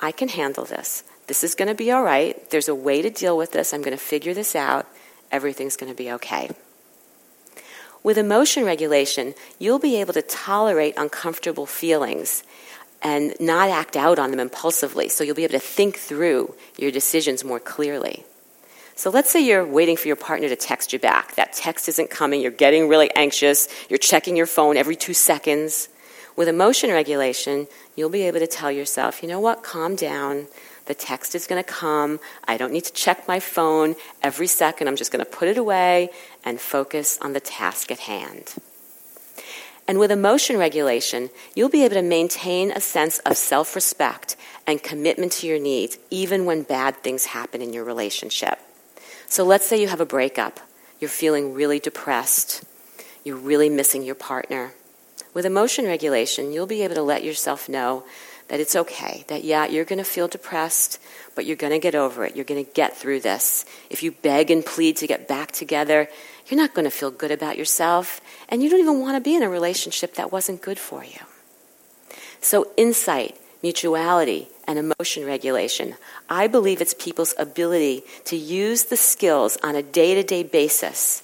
[0.00, 1.04] I can handle this.
[1.26, 2.48] This is going to be all right.
[2.50, 3.74] There's a way to deal with this.
[3.74, 4.86] I'm going to figure this out.
[5.30, 6.50] Everything's going to be okay.
[8.02, 12.44] With emotion regulation, you'll be able to tolerate uncomfortable feelings
[13.02, 15.08] and not act out on them impulsively.
[15.08, 18.24] So you'll be able to think through your decisions more clearly.
[18.96, 21.36] So let's say you're waiting for your partner to text you back.
[21.36, 25.88] That text isn't coming, you're getting really anxious, you're checking your phone every two seconds.
[26.34, 30.48] With emotion regulation, you'll be able to tell yourself, you know what, calm down.
[30.86, 32.18] The text is going to come.
[32.46, 34.88] I don't need to check my phone every second.
[34.88, 36.10] I'm just going to put it away
[36.44, 38.54] and focus on the task at hand.
[39.88, 44.36] And with emotion regulation, you'll be able to maintain a sense of self respect
[44.66, 48.58] and commitment to your needs, even when bad things happen in your relationship.
[49.26, 50.60] So let's say you have a breakup.
[51.00, 52.64] You're feeling really depressed.
[53.24, 54.72] You're really missing your partner.
[55.32, 58.04] With emotion regulation, you'll be able to let yourself know
[58.48, 60.98] that it's okay, that yeah, you're going to feel depressed,
[61.34, 62.34] but you're going to get over it.
[62.34, 63.64] You're going to get through this.
[63.90, 66.08] If you beg and plead to get back together,
[66.50, 69.36] you're not going to feel good about yourself, and you don't even want to be
[69.36, 71.20] in a relationship that wasn't good for you.
[72.40, 75.96] So, insight, mutuality, and emotion regulation,
[76.28, 81.22] I believe it's people's ability to use the skills on a day to day basis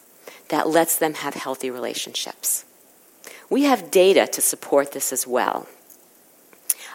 [0.49, 2.65] that lets them have healthy relationships.
[3.49, 5.67] We have data to support this as well.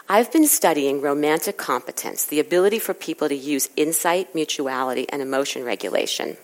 [0.08, 5.64] I've been studying romantic competence, the ability for people to use insight, mutuality, and emotion
[5.64, 6.36] regulation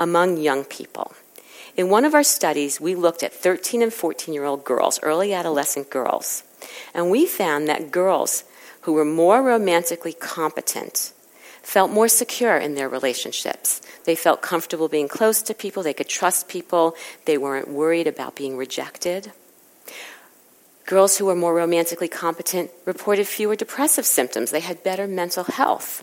[0.00, 1.12] among young people.
[1.76, 5.32] In one of our studies, we looked at 13 and 14 year old girls, early
[5.32, 6.42] adolescent girls,
[6.92, 8.44] and we found that girls
[8.82, 11.12] who were more romantically competent
[11.62, 13.82] felt more secure in their relationships.
[14.04, 16.96] They felt comfortable being close to people, they could trust people,
[17.26, 19.32] they weren't worried about being rejected.
[20.86, 26.02] Girls who were more romantically competent reported fewer depressive symptoms, they had better mental health.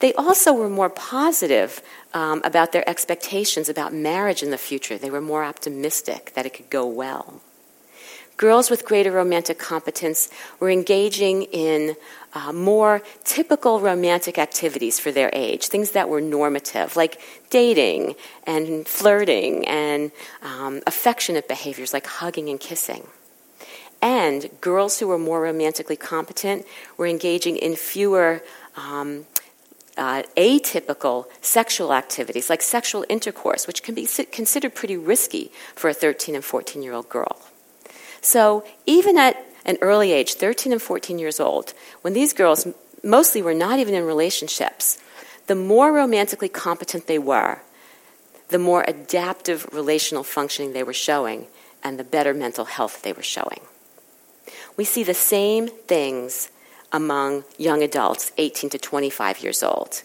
[0.00, 1.82] They also were more positive
[2.14, 4.96] um, about their expectations about marriage in the future.
[4.96, 7.40] They were more optimistic that it could go well.
[8.36, 10.30] Girls with greater romantic competence
[10.60, 11.96] were engaging in
[12.34, 17.20] uh, more typical romantic activities for their age, things that were normative, like
[17.50, 18.14] dating
[18.46, 23.08] and flirting and um, affectionate behaviors like hugging and kissing.
[24.00, 26.64] And girls who were more romantically competent
[26.96, 28.40] were engaging in fewer
[28.76, 29.26] um,
[29.98, 35.94] uh, atypical sexual activities like sexual intercourse, which can be considered pretty risky for a
[35.94, 37.36] 13 and 14 year old girl.
[38.20, 42.66] So even at an early age, 13 and 14 years old, when these girls
[43.02, 44.98] mostly were not even in relationships,
[45.46, 47.60] the more romantically competent they were,
[48.48, 51.46] the more adaptive relational functioning they were showing,
[51.82, 53.60] and the better mental health they were showing.
[54.76, 56.50] We see the same things
[56.92, 60.02] among young adults, 18 to 25 years old.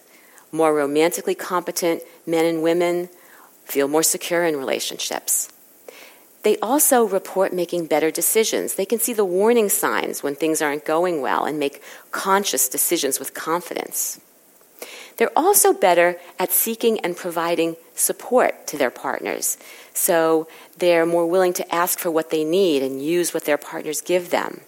[0.51, 3.09] More romantically competent men and women
[3.65, 5.51] feel more secure in relationships.
[6.43, 8.75] They also report making better decisions.
[8.75, 11.81] They can see the warning signs when things aren't going well and make
[12.11, 14.19] conscious decisions with confidence.
[15.17, 19.57] They're also better at seeking and providing support to their partners.
[19.93, 24.01] So they're more willing to ask for what they need and use what their partners
[24.01, 24.61] give them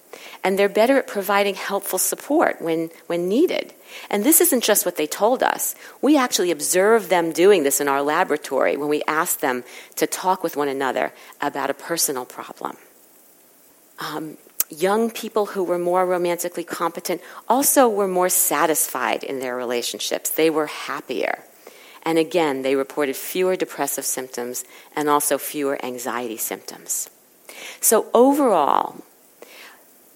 [0.45, 3.73] and they're better at providing helpful support when, when needed.
[4.09, 5.75] And this isn't just what they told us.
[6.03, 9.63] We actually observed them doing this in our laboratory when we asked them
[9.95, 12.77] to talk with one another about a personal problem.
[13.97, 14.37] Um,
[14.69, 20.49] young people who were more romantically competent also were more satisfied in their relationships, they
[20.51, 21.43] were happier.
[22.05, 24.63] And again, they reported fewer depressive symptoms
[24.95, 27.09] and also fewer anxiety symptoms.
[27.81, 29.03] So, overall,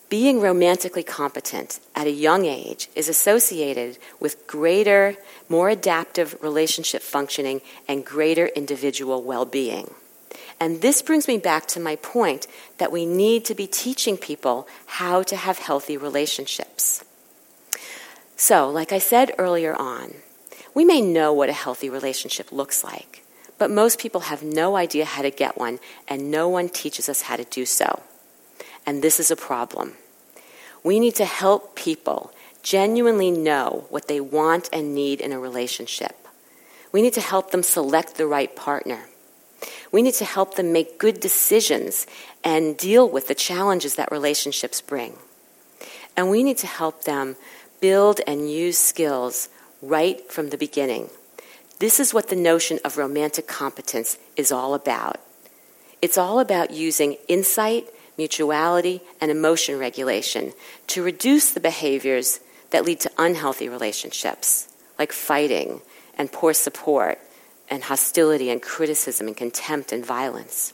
[0.10, 5.16] being romantically competent at a young age is associated with greater,
[5.48, 9.94] more adaptive relationship functioning and greater individual well being.
[10.60, 12.48] And this brings me back to my point
[12.80, 17.04] that we need to be teaching people how to have healthy relationships.
[18.36, 20.14] So, like I said earlier on,
[20.80, 23.25] we may know what a healthy relationship looks like,
[23.57, 27.23] but most people have no idea how to get one, and no one teaches us
[27.23, 28.01] how to do so
[28.89, 29.93] and this is a problem.
[30.84, 36.15] We need to help people genuinely know what they want and need in a relationship.
[36.91, 39.05] We need to help them select the right partner.
[39.91, 42.07] We need to help them make good decisions
[42.43, 45.13] and deal with the challenges that relationships bring.
[46.17, 47.36] And we need to help them
[47.80, 49.49] build and use skills
[49.82, 51.09] right from the beginning.
[51.80, 55.19] This is what the notion of romantic competence is all about.
[56.01, 57.88] It's all about using insight
[58.19, 60.51] mutuality, and emotion regulation
[60.88, 64.67] to reduce the behaviors that lead to unhealthy relationships,
[64.99, 65.80] like fighting
[66.17, 67.17] and poor support
[67.69, 70.73] and hostility and criticism and contempt and violence,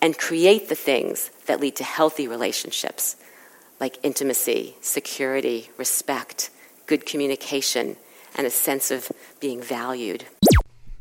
[0.00, 3.16] and create the things that lead to healthy relationships,
[3.80, 6.50] like intimacy, security, respect,
[6.86, 7.96] good communication,
[8.36, 9.10] and a sense of
[9.40, 10.24] being valued.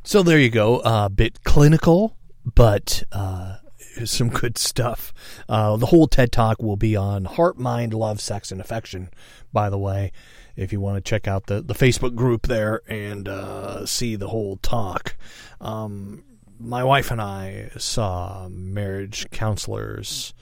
[0.04, 0.80] So there you go.
[0.80, 3.58] A uh, bit clinical, but uh,
[4.06, 5.14] some good stuff.
[5.48, 9.10] Uh, the whole TED Talk will be on heart, mind, love, sex, and affection,
[9.52, 10.12] by the way,
[10.56, 14.30] if you want to check out the, the Facebook group there and uh, see the
[14.30, 15.16] whole talk.
[15.62, 16.24] Um,
[16.60, 20.34] my wife and I saw marriage counselors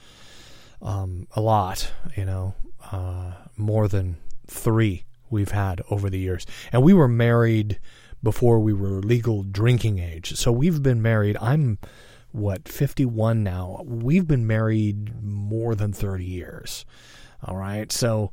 [0.82, 2.54] um, a lot, you know,
[2.90, 4.16] uh, more than
[4.46, 6.46] three we've had over the years.
[6.72, 7.78] And we were married
[8.22, 10.36] before we were legal drinking age.
[10.36, 11.36] So we've been married.
[11.40, 11.78] I'm
[12.32, 13.82] what 51 now.
[13.84, 16.84] We've been married more than 30 years.
[17.44, 17.90] All right.
[17.92, 18.32] So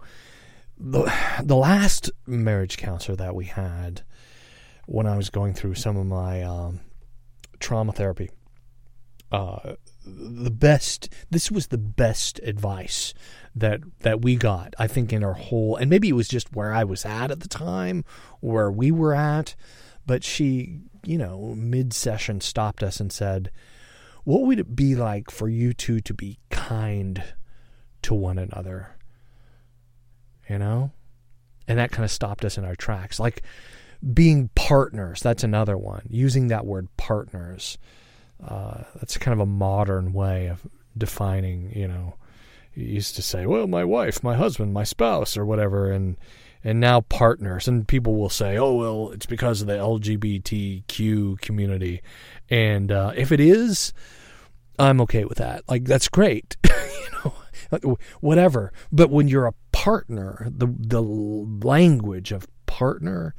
[0.77, 4.03] the the last marriage counselor that we had
[4.87, 6.81] when I was going through some of my um,
[7.59, 8.29] trauma therapy,
[9.31, 9.73] uh,
[10.05, 11.09] the best.
[11.29, 13.13] This was the best advice
[13.55, 14.73] that that we got.
[14.77, 17.39] I think in our whole, and maybe it was just where I was at at
[17.39, 18.03] the time,
[18.39, 19.55] where we were at.
[20.05, 23.49] But she, you know, mid session stopped us and said,
[24.23, 27.23] what would it be like for you two to be kind
[28.01, 28.97] to one another?
[30.49, 30.91] You know?
[31.67, 33.19] And that kind of stopped us in our tracks.
[33.19, 33.43] Like
[34.13, 36.07] being partners, that's another one.
[36.09, 37.77] Using that word partners.
[38.43, 40.67] Uh, that's kind of a modern way of
[40.97, 41.71] defining.
[41.75, 42.15] You know,
[42.73, 46.17] you used to say, "Well, my wife, my husband, my spouse, or whatever," and
[46.63, 47.67] and now partners.
[47.67, 52.01] And people will say, "Oh, well, it's because of the LGBTQ community,"
[52.49, 53.93] and uh, if it is,
[54.77, 55.63] I'm okay with that.
[55.67, 57.31] Like that's great, you
[57.81, 58.73] know, whatever.
[58.91, 63.35] But when you're a partner, the the language of partner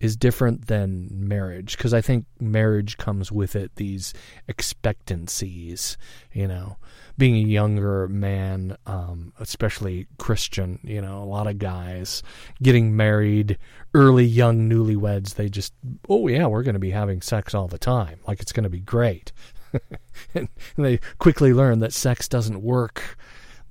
[0.00, 4.12] is different than marriage because I think marriage comes with it these
[4.48, 5.96] expectancies,
[6.32, 6.76] you know.
[7.16, 12.24] Being a younger man, um, especially Christian, you know, a lot of guys
[12.60, 13.56] getting married,
[13.94, 15.72] early young newlyweds, they just,
[16.08, 18.70] oh yeah, we're going to be having sex all the time, like it's going to
[18.70, 19.32] be great.
[20.34, 23.16] and they quickly learn that sex doesn't work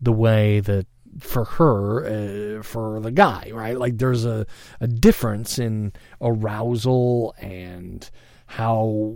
[0.01, 0.85] the way that
[1.19, 2.05] for her
[2.59, 3.77] uh, for the guy right?
[3.77, 4.45] Like there's a,
[4.79, 8.09] a difference in arousal and
[8.45, 9.15] how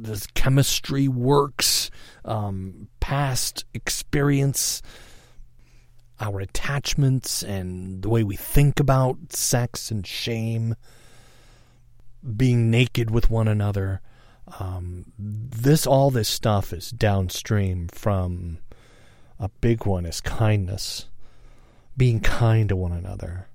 [0.00, 1.90] this chemistry works
[2.24, 4.82] um, past experience
[6.20, 10.74] our attachments and the way we think about sex and shame
[12.36, 14.00] being naked with one another.
[14.58, 18.58] Um, this all this stuff is downstream from
[19.38, 21.06] a big one is kindness
[21.98, 23.48] being kind to one another.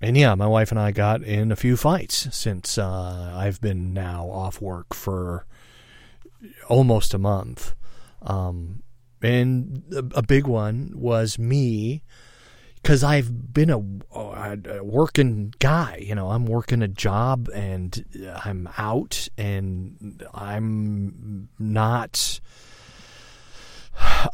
[0.00, 3.92] And yeah, my wife and I got in a few fights since uh, I've been
[3.92, 5.44] now off work for
[6.68, 7.74] almost a month.
[8.22, 8.82] Um,
[9.22, 12.02] and a, a, big one was me
[12.76, 13.78] because I've been a,
[14.16, 16.02] a, working guy.
[16.04, 18.04] You know, I'm working a job and
[18.44, 22.40] I'm out and I'm not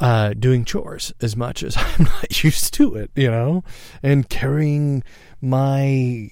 [0.01, 3.65] uh, doing chores as much as I'm not used to it, you know,
[4.03, 5.03] and carrying
[5.41, 6.31] my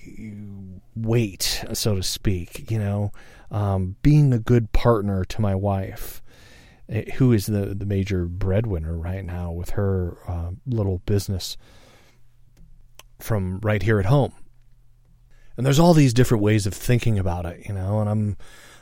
[0.95, 3.13] weight, so to speak, you know,
[3.51, 6.23] um, being a good partner to my wife,
[6.89, 11.57] eh, who is the, the major breadwinner right now with her uh, little business
[13.19, 14.33] from right here at home.
[15.57, 18.37] And there's all these different ways of thinking about it, you know, and I'm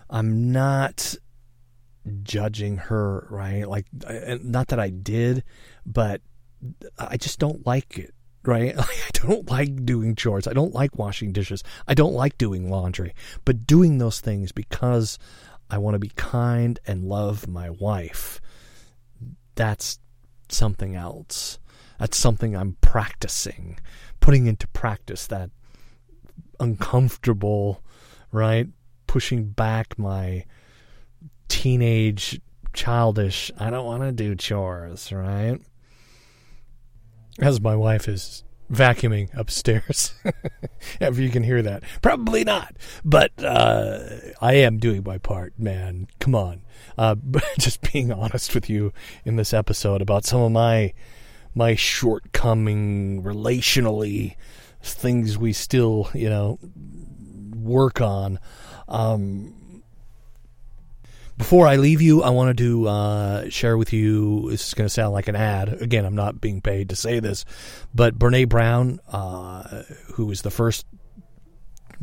[0.09, 1.15] I'm not
[2.11, 3.69] judging her, right?
[3.69, 3.87] Like,
[4.43, 5.45] not that I did,
[5.87, 6.21] but
[6.99, 8.77] I just don't like it, right?
[8.77, 10.47] Like, I don't like doing chores.
[10.47, 11.63] I don't like washing dishes.
[11.87, 13.15] I don't like doing laundry.
[13.45, 15.19] But doing those things because
[15.71, 18.41] I want to be kind and love my wife,
[19.55, 19.99] that's
[20.49, 21.59] something else.
[21.99, 23.79] That's something I'm practicing,
[24.21, 25.51] putting into practice that
[26.59, 27.83] uncomfortable,
[28.33, 28.69] right?
[29.07, 30.45] Pushing back my
[31.51, 32.41] teenage,
[32.73, 35.59] childish, I don't want to do chores, right?
[37.39, 40.15] As my wife is vacuuming upstairs.
[41.01, 41.83] if you can hear that.
[42.01, 42.77] Probably not.
[43.05, 44.05] But uh,
[44.41, 46.07] I am doing my part, man.
[46.21, 46.63] Come on.
[46.97, 47.17] Uh,
[47.59, 48.93] just being honest with you
[49.25, 50.93] in this episode about some of my
[51.53, 54.37] my shortcoming relationally
[54.81, 56.61] things we still, you know,
[57.57, 58.39] work on.
[58.89, 59.60] Um,
[61.41, 64.51] before I leave you, I wanted to uh, share with you.
[64.51, 65.71] This is going to sound like an ad.
[65.81, 67.47] Again, I'm not being paid to say this,
[67.95, 70.85] but Brene Brown, uh, who is the first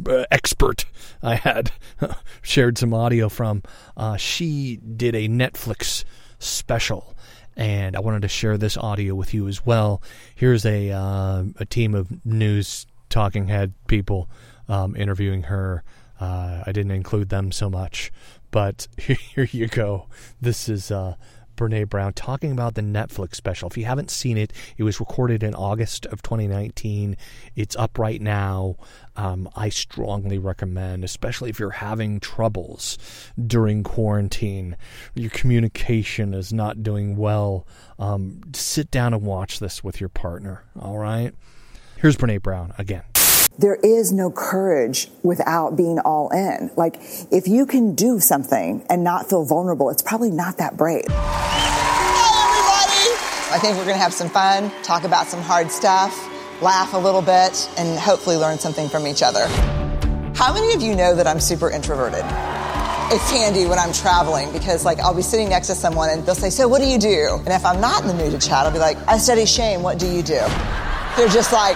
[0.09, 0.85] uh, expert
[1.21, 1.71] I had
[2.41, 3.61] shared some audio from,
[3.95, 6.03] uh, she did a Netflix
[6.39, 7.15] special,
[7.55, 10.01] and I wanted to share this audio with you as well.
[10.33, 14.31] Here's a uh, a team of news talking head people
[14.67, 15.83] um, interviewing her.
[16.19, 18.11] Uh, I didn't include them so much,
[18.51, 20.07] but here you go.
[20.41, 21.15] This is uh,
[21.57, 23.67] Brene Brown talking about the Netflix special.
[23.67, 27.17] If you haven't seen it, it was recorded in August of 2019.
[27.55, 28.75] It's up right now.
[29.15, 32.97] Um, I strongly recommend, especially if you're having troubles
[33.45, 34.77] during quarantine,
[35.15, 37.67] your communication is not doing well.
[37.99, 40.63] Um, sit down and watch this with your partner.
[40.79, 41.33] All right.
[41.97, 43.03] Here's Brene Brown again
[43.59, 46.69] there is no courage without being all in.
[46.75, 46.99] Like,
[47.31, 51.05] if you can do something and not feel vulnerable, it's probably not that brave.
[51.09, 53.55] Hi, everybody!
[53.55, 56.29] I think we're gonna have some fun, talk about some hard stuff,
[56.61, 59.47] laugh a little bit, and hopefully learn something from each other.
[60.35, 62.25] How many of you know that I'm super introverted?
[63.09, 66.35] It's handy when I'm traveling because, like, I'll be sitting next to someone and they'll
[66.35, 67.37] say, So, what do you do?
[67.39, 69.81] And if I'm not in the mood to chat, I'll be like, I study shame.
[69.81, 70.41] What do you do?
[71.17, 71.75] They're just like,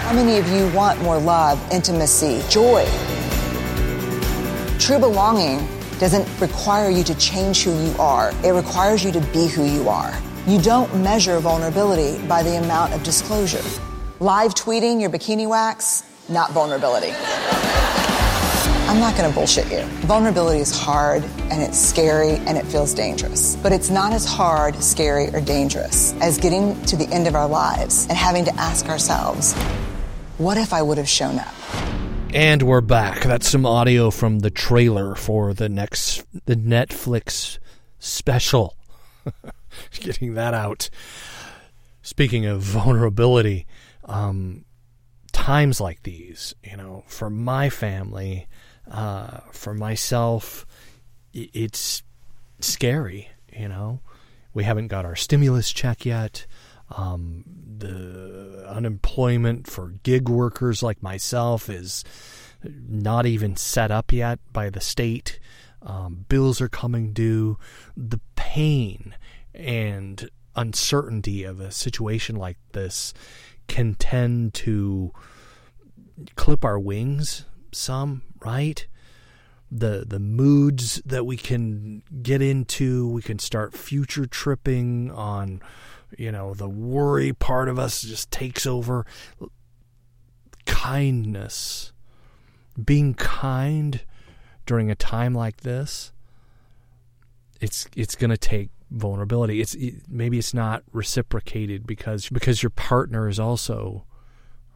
[0.00, 2.86] How many of you want more love, intimacy, joy?
[4.78, 5.68] True belonging
[5.98, 8.32] doesn't require you to change who you are.
[8.42, 10.18] It requires you to be who you are.
[10.46, 13.62] You don't measure vulnerability by the amount of disclosure.
[14.18, 17.10] Live tweeting your bikini wax, not vulnerability.
[18.92, 19.80] I'm not going to bullshit you.
[20.06, 23.56] Vulnerability is hard and it's scary and it feels dangerous.
[23.56, 27.48] But it's not as hard, scary, or dangerous as getting to the end of our
[27.48, 29.54] lives and having to ask ourselves,
[30.36, 31.54] what if I would have shown up?
[32.34, 33.22] And we're back.
[33.22, 37.58] That's some audio from the trailer for the next the Netflix
[37.98, 38.76] special.
[40.00, 40.90] Getting that out.
[42.02, 43.66] Speaking of vulnerability,
[44.04, 44.66] um,
[45.32, 48.48] times like these, you know, for my family,
[48.92, 50.66] uh, for myself,
[51.32, 52.02] it's
[52.60, 53.28] scary.
[53.52, 54.00] You know,
[54.54, 56.46] we haven't got our stimulus check yet.
[56.90, 57.44] Um,
[57.78, 62.04] the unemployment for gig workers like myself is
[62.62, 65.40] not even set up yet by the state.
[65.80, 67.58] Um, bills are coming due.
[67.96, 69.14] The pain
[69.54, 73.14] and uncertainty of a situation like this
[73.68, 75.12] can tend to
[76.36, 78.86] clip our wings some, right?
[79.70, 85.62] The the moods that we can get into, we can start future tripping on,
[86.18, 89.06] you know, the worry part of us just takes over.
[90.66, 91.92] Kindness,
[92.82, 94.04] being kind
[94.66, 96.12] during a time like this,
[97.60, 99.60] it's it's going to take vulnerability.
[99.60, 104.04] It's it, maybe it's not reciprocated because because your partner is also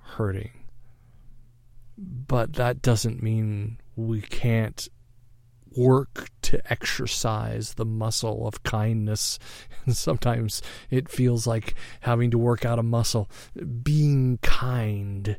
[0.03, 0.51] hurting.
[1.99, 4.88] But that doesn't mean we can't
[5.76, 9.38] work to exercise the muscle of kindness.
[9.86, 13.30] And sometimes it feels like having to work out a muscle.
[13.84, 15.38] Being kind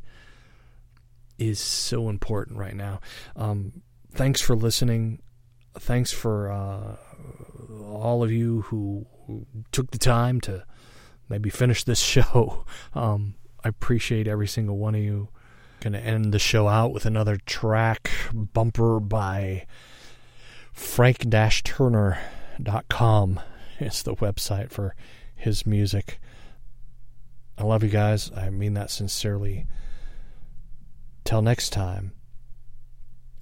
[1.37, 3.01] is so important right now.
[3.35, 3.81] Um,
[4.13, 5.21] thanks for listening.
[5.77, 6.95] Thanks for uh,
[7.83, 9.05] all of you who,
[9.73, 10.63] took the time to
[11.27, 12.63] maybe finish this show.
[12.95, 13.35] Um,
[13.65, 15.27] I appreciate every single one of you.
[15.79, 19.67] Going to end the show out with another track bumper by
[20.73, 23.39] frank-turner.com.
[23.79, 24.95] It's the website for
[25.35, 26.19] his music.
[27.57, 28.29] I love you guys.
[28.35, 29.65] I mean that sincerely.
[31.23, 32.11] Till next time,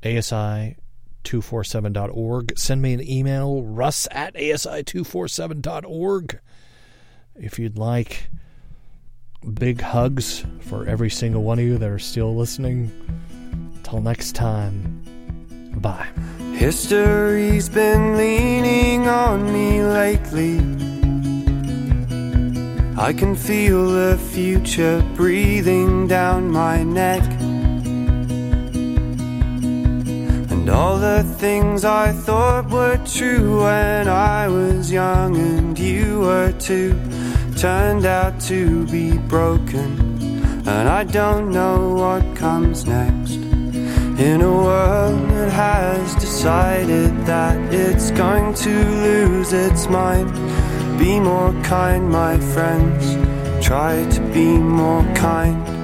[0.03, 2.57] ASI247.org.
[2.57, 6.39] Send me an email, russ at ASI247.org.
[7.35, 8.29] If you'd like
[9.53, 12.91] big hugs for every single one of you that are still listening.
[13.83, 15.01] Till next time,
[15.77, 16.07] bye.
[16.53, 20.57] History's been leaning on me lately.
[22.97, 27.21] I can feel the future breathing down my neck.
[30.49, 36.53] And all the things I thought were true when I was young and you were
[36.53, 36.93] too
[37.65, 39.89] turned out to be broken.
[40.67, 43.37] And I don't know what comes next.
[44.27, 48.69] In a world that has decided that it's going to
[49.07, 50.31] lose its mind.
[50.99, 53.03] Be more kind, my friends.
[53.65, 55.74] Try to be more kind.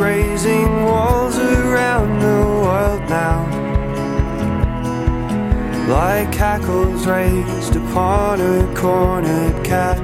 [0.00, 3.40] Raising walls around the world now.
[5.86, 9.98] Like hackles raised upon a cornered cat.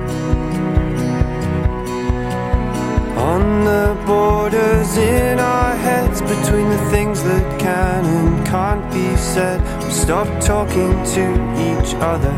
[3.17, 9.63] On the borders in our heads between the things that can and can't be said,
[9.83, 11.25] we stop talking to
[11.71, 12.37] each other.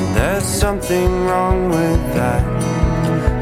[0.00, 2.47] And there's something wrong with that.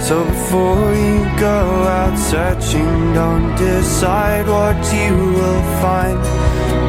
[0.07, 1.59] So before you go
[1.99, 6.23] out searching, don't decide what you will find.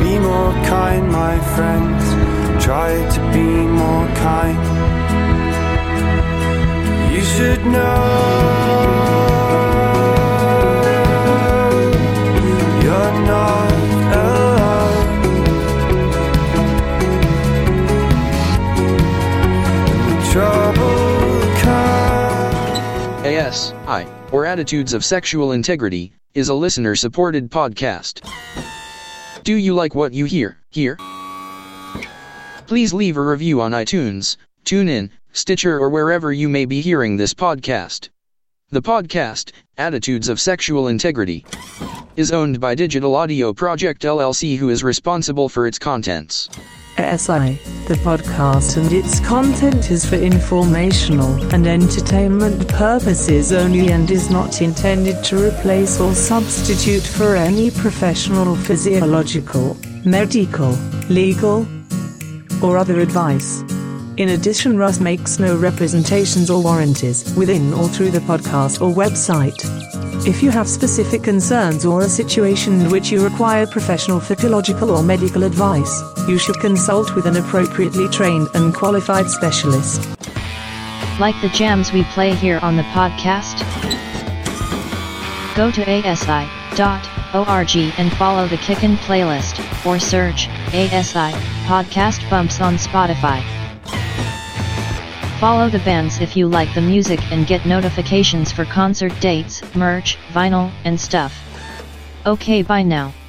[0.03, 2.03] Be more kind, my friends.
[2.63, 3.49] Try to be
[3.81, 4.59] more kind.
[7.11, 9.16] You should know
[24.57, 28.27] Attitudes of Sexual Integrity, is a listener supported podcast.
[29.43, 30.97] Do you like what you hear here?
[32.65, 34.35] Please leave a review on iTunes,
[34.65, 38.09] TuneIn, Stitcher, or wherever you may be hearing this podcast.
[38.71, 41.45] The podcast, Attitudes of Sexual Integrity,
[42.15, 46.49] is owned by Digital Audio Project LLC, who is responsible for its contents.
[46.97, 47.59] ASI.
[47.87, 54.61] The podcast and its content is for informational and entertainment purposes only and is not
[54.61, 60.71] intended to replace or substitute for any professional physiological, medical,
[61.09, 61.65] legal,
[62.61, 63.63] or other advice.
[64.17, 69.55] In addition, Russ makes no representations or warranties within or through the podcast or website.
[70.27, 75.03] If you have specific concerns or a situation in which you require professional physiological or
[75.03, 80.09] medical advice, you should consult with an appropriately trained and qualified specialist.
[81.19, 83.61] Like the jams we play here on the podcast?
[85.55, 86.33] Go to asi.org
[87.99, 91.33] and follow the Kickin' playlist, or search ASI
[91.67, 93.56] Podcast Bumps on Spotify.
[95.39, 100.17] Follow the bands if you like the music and get notifications for concert dates, merch,
[100.33, 101.31] vinyl, and stuff.
[102.25, 103.13] Okay, bye now.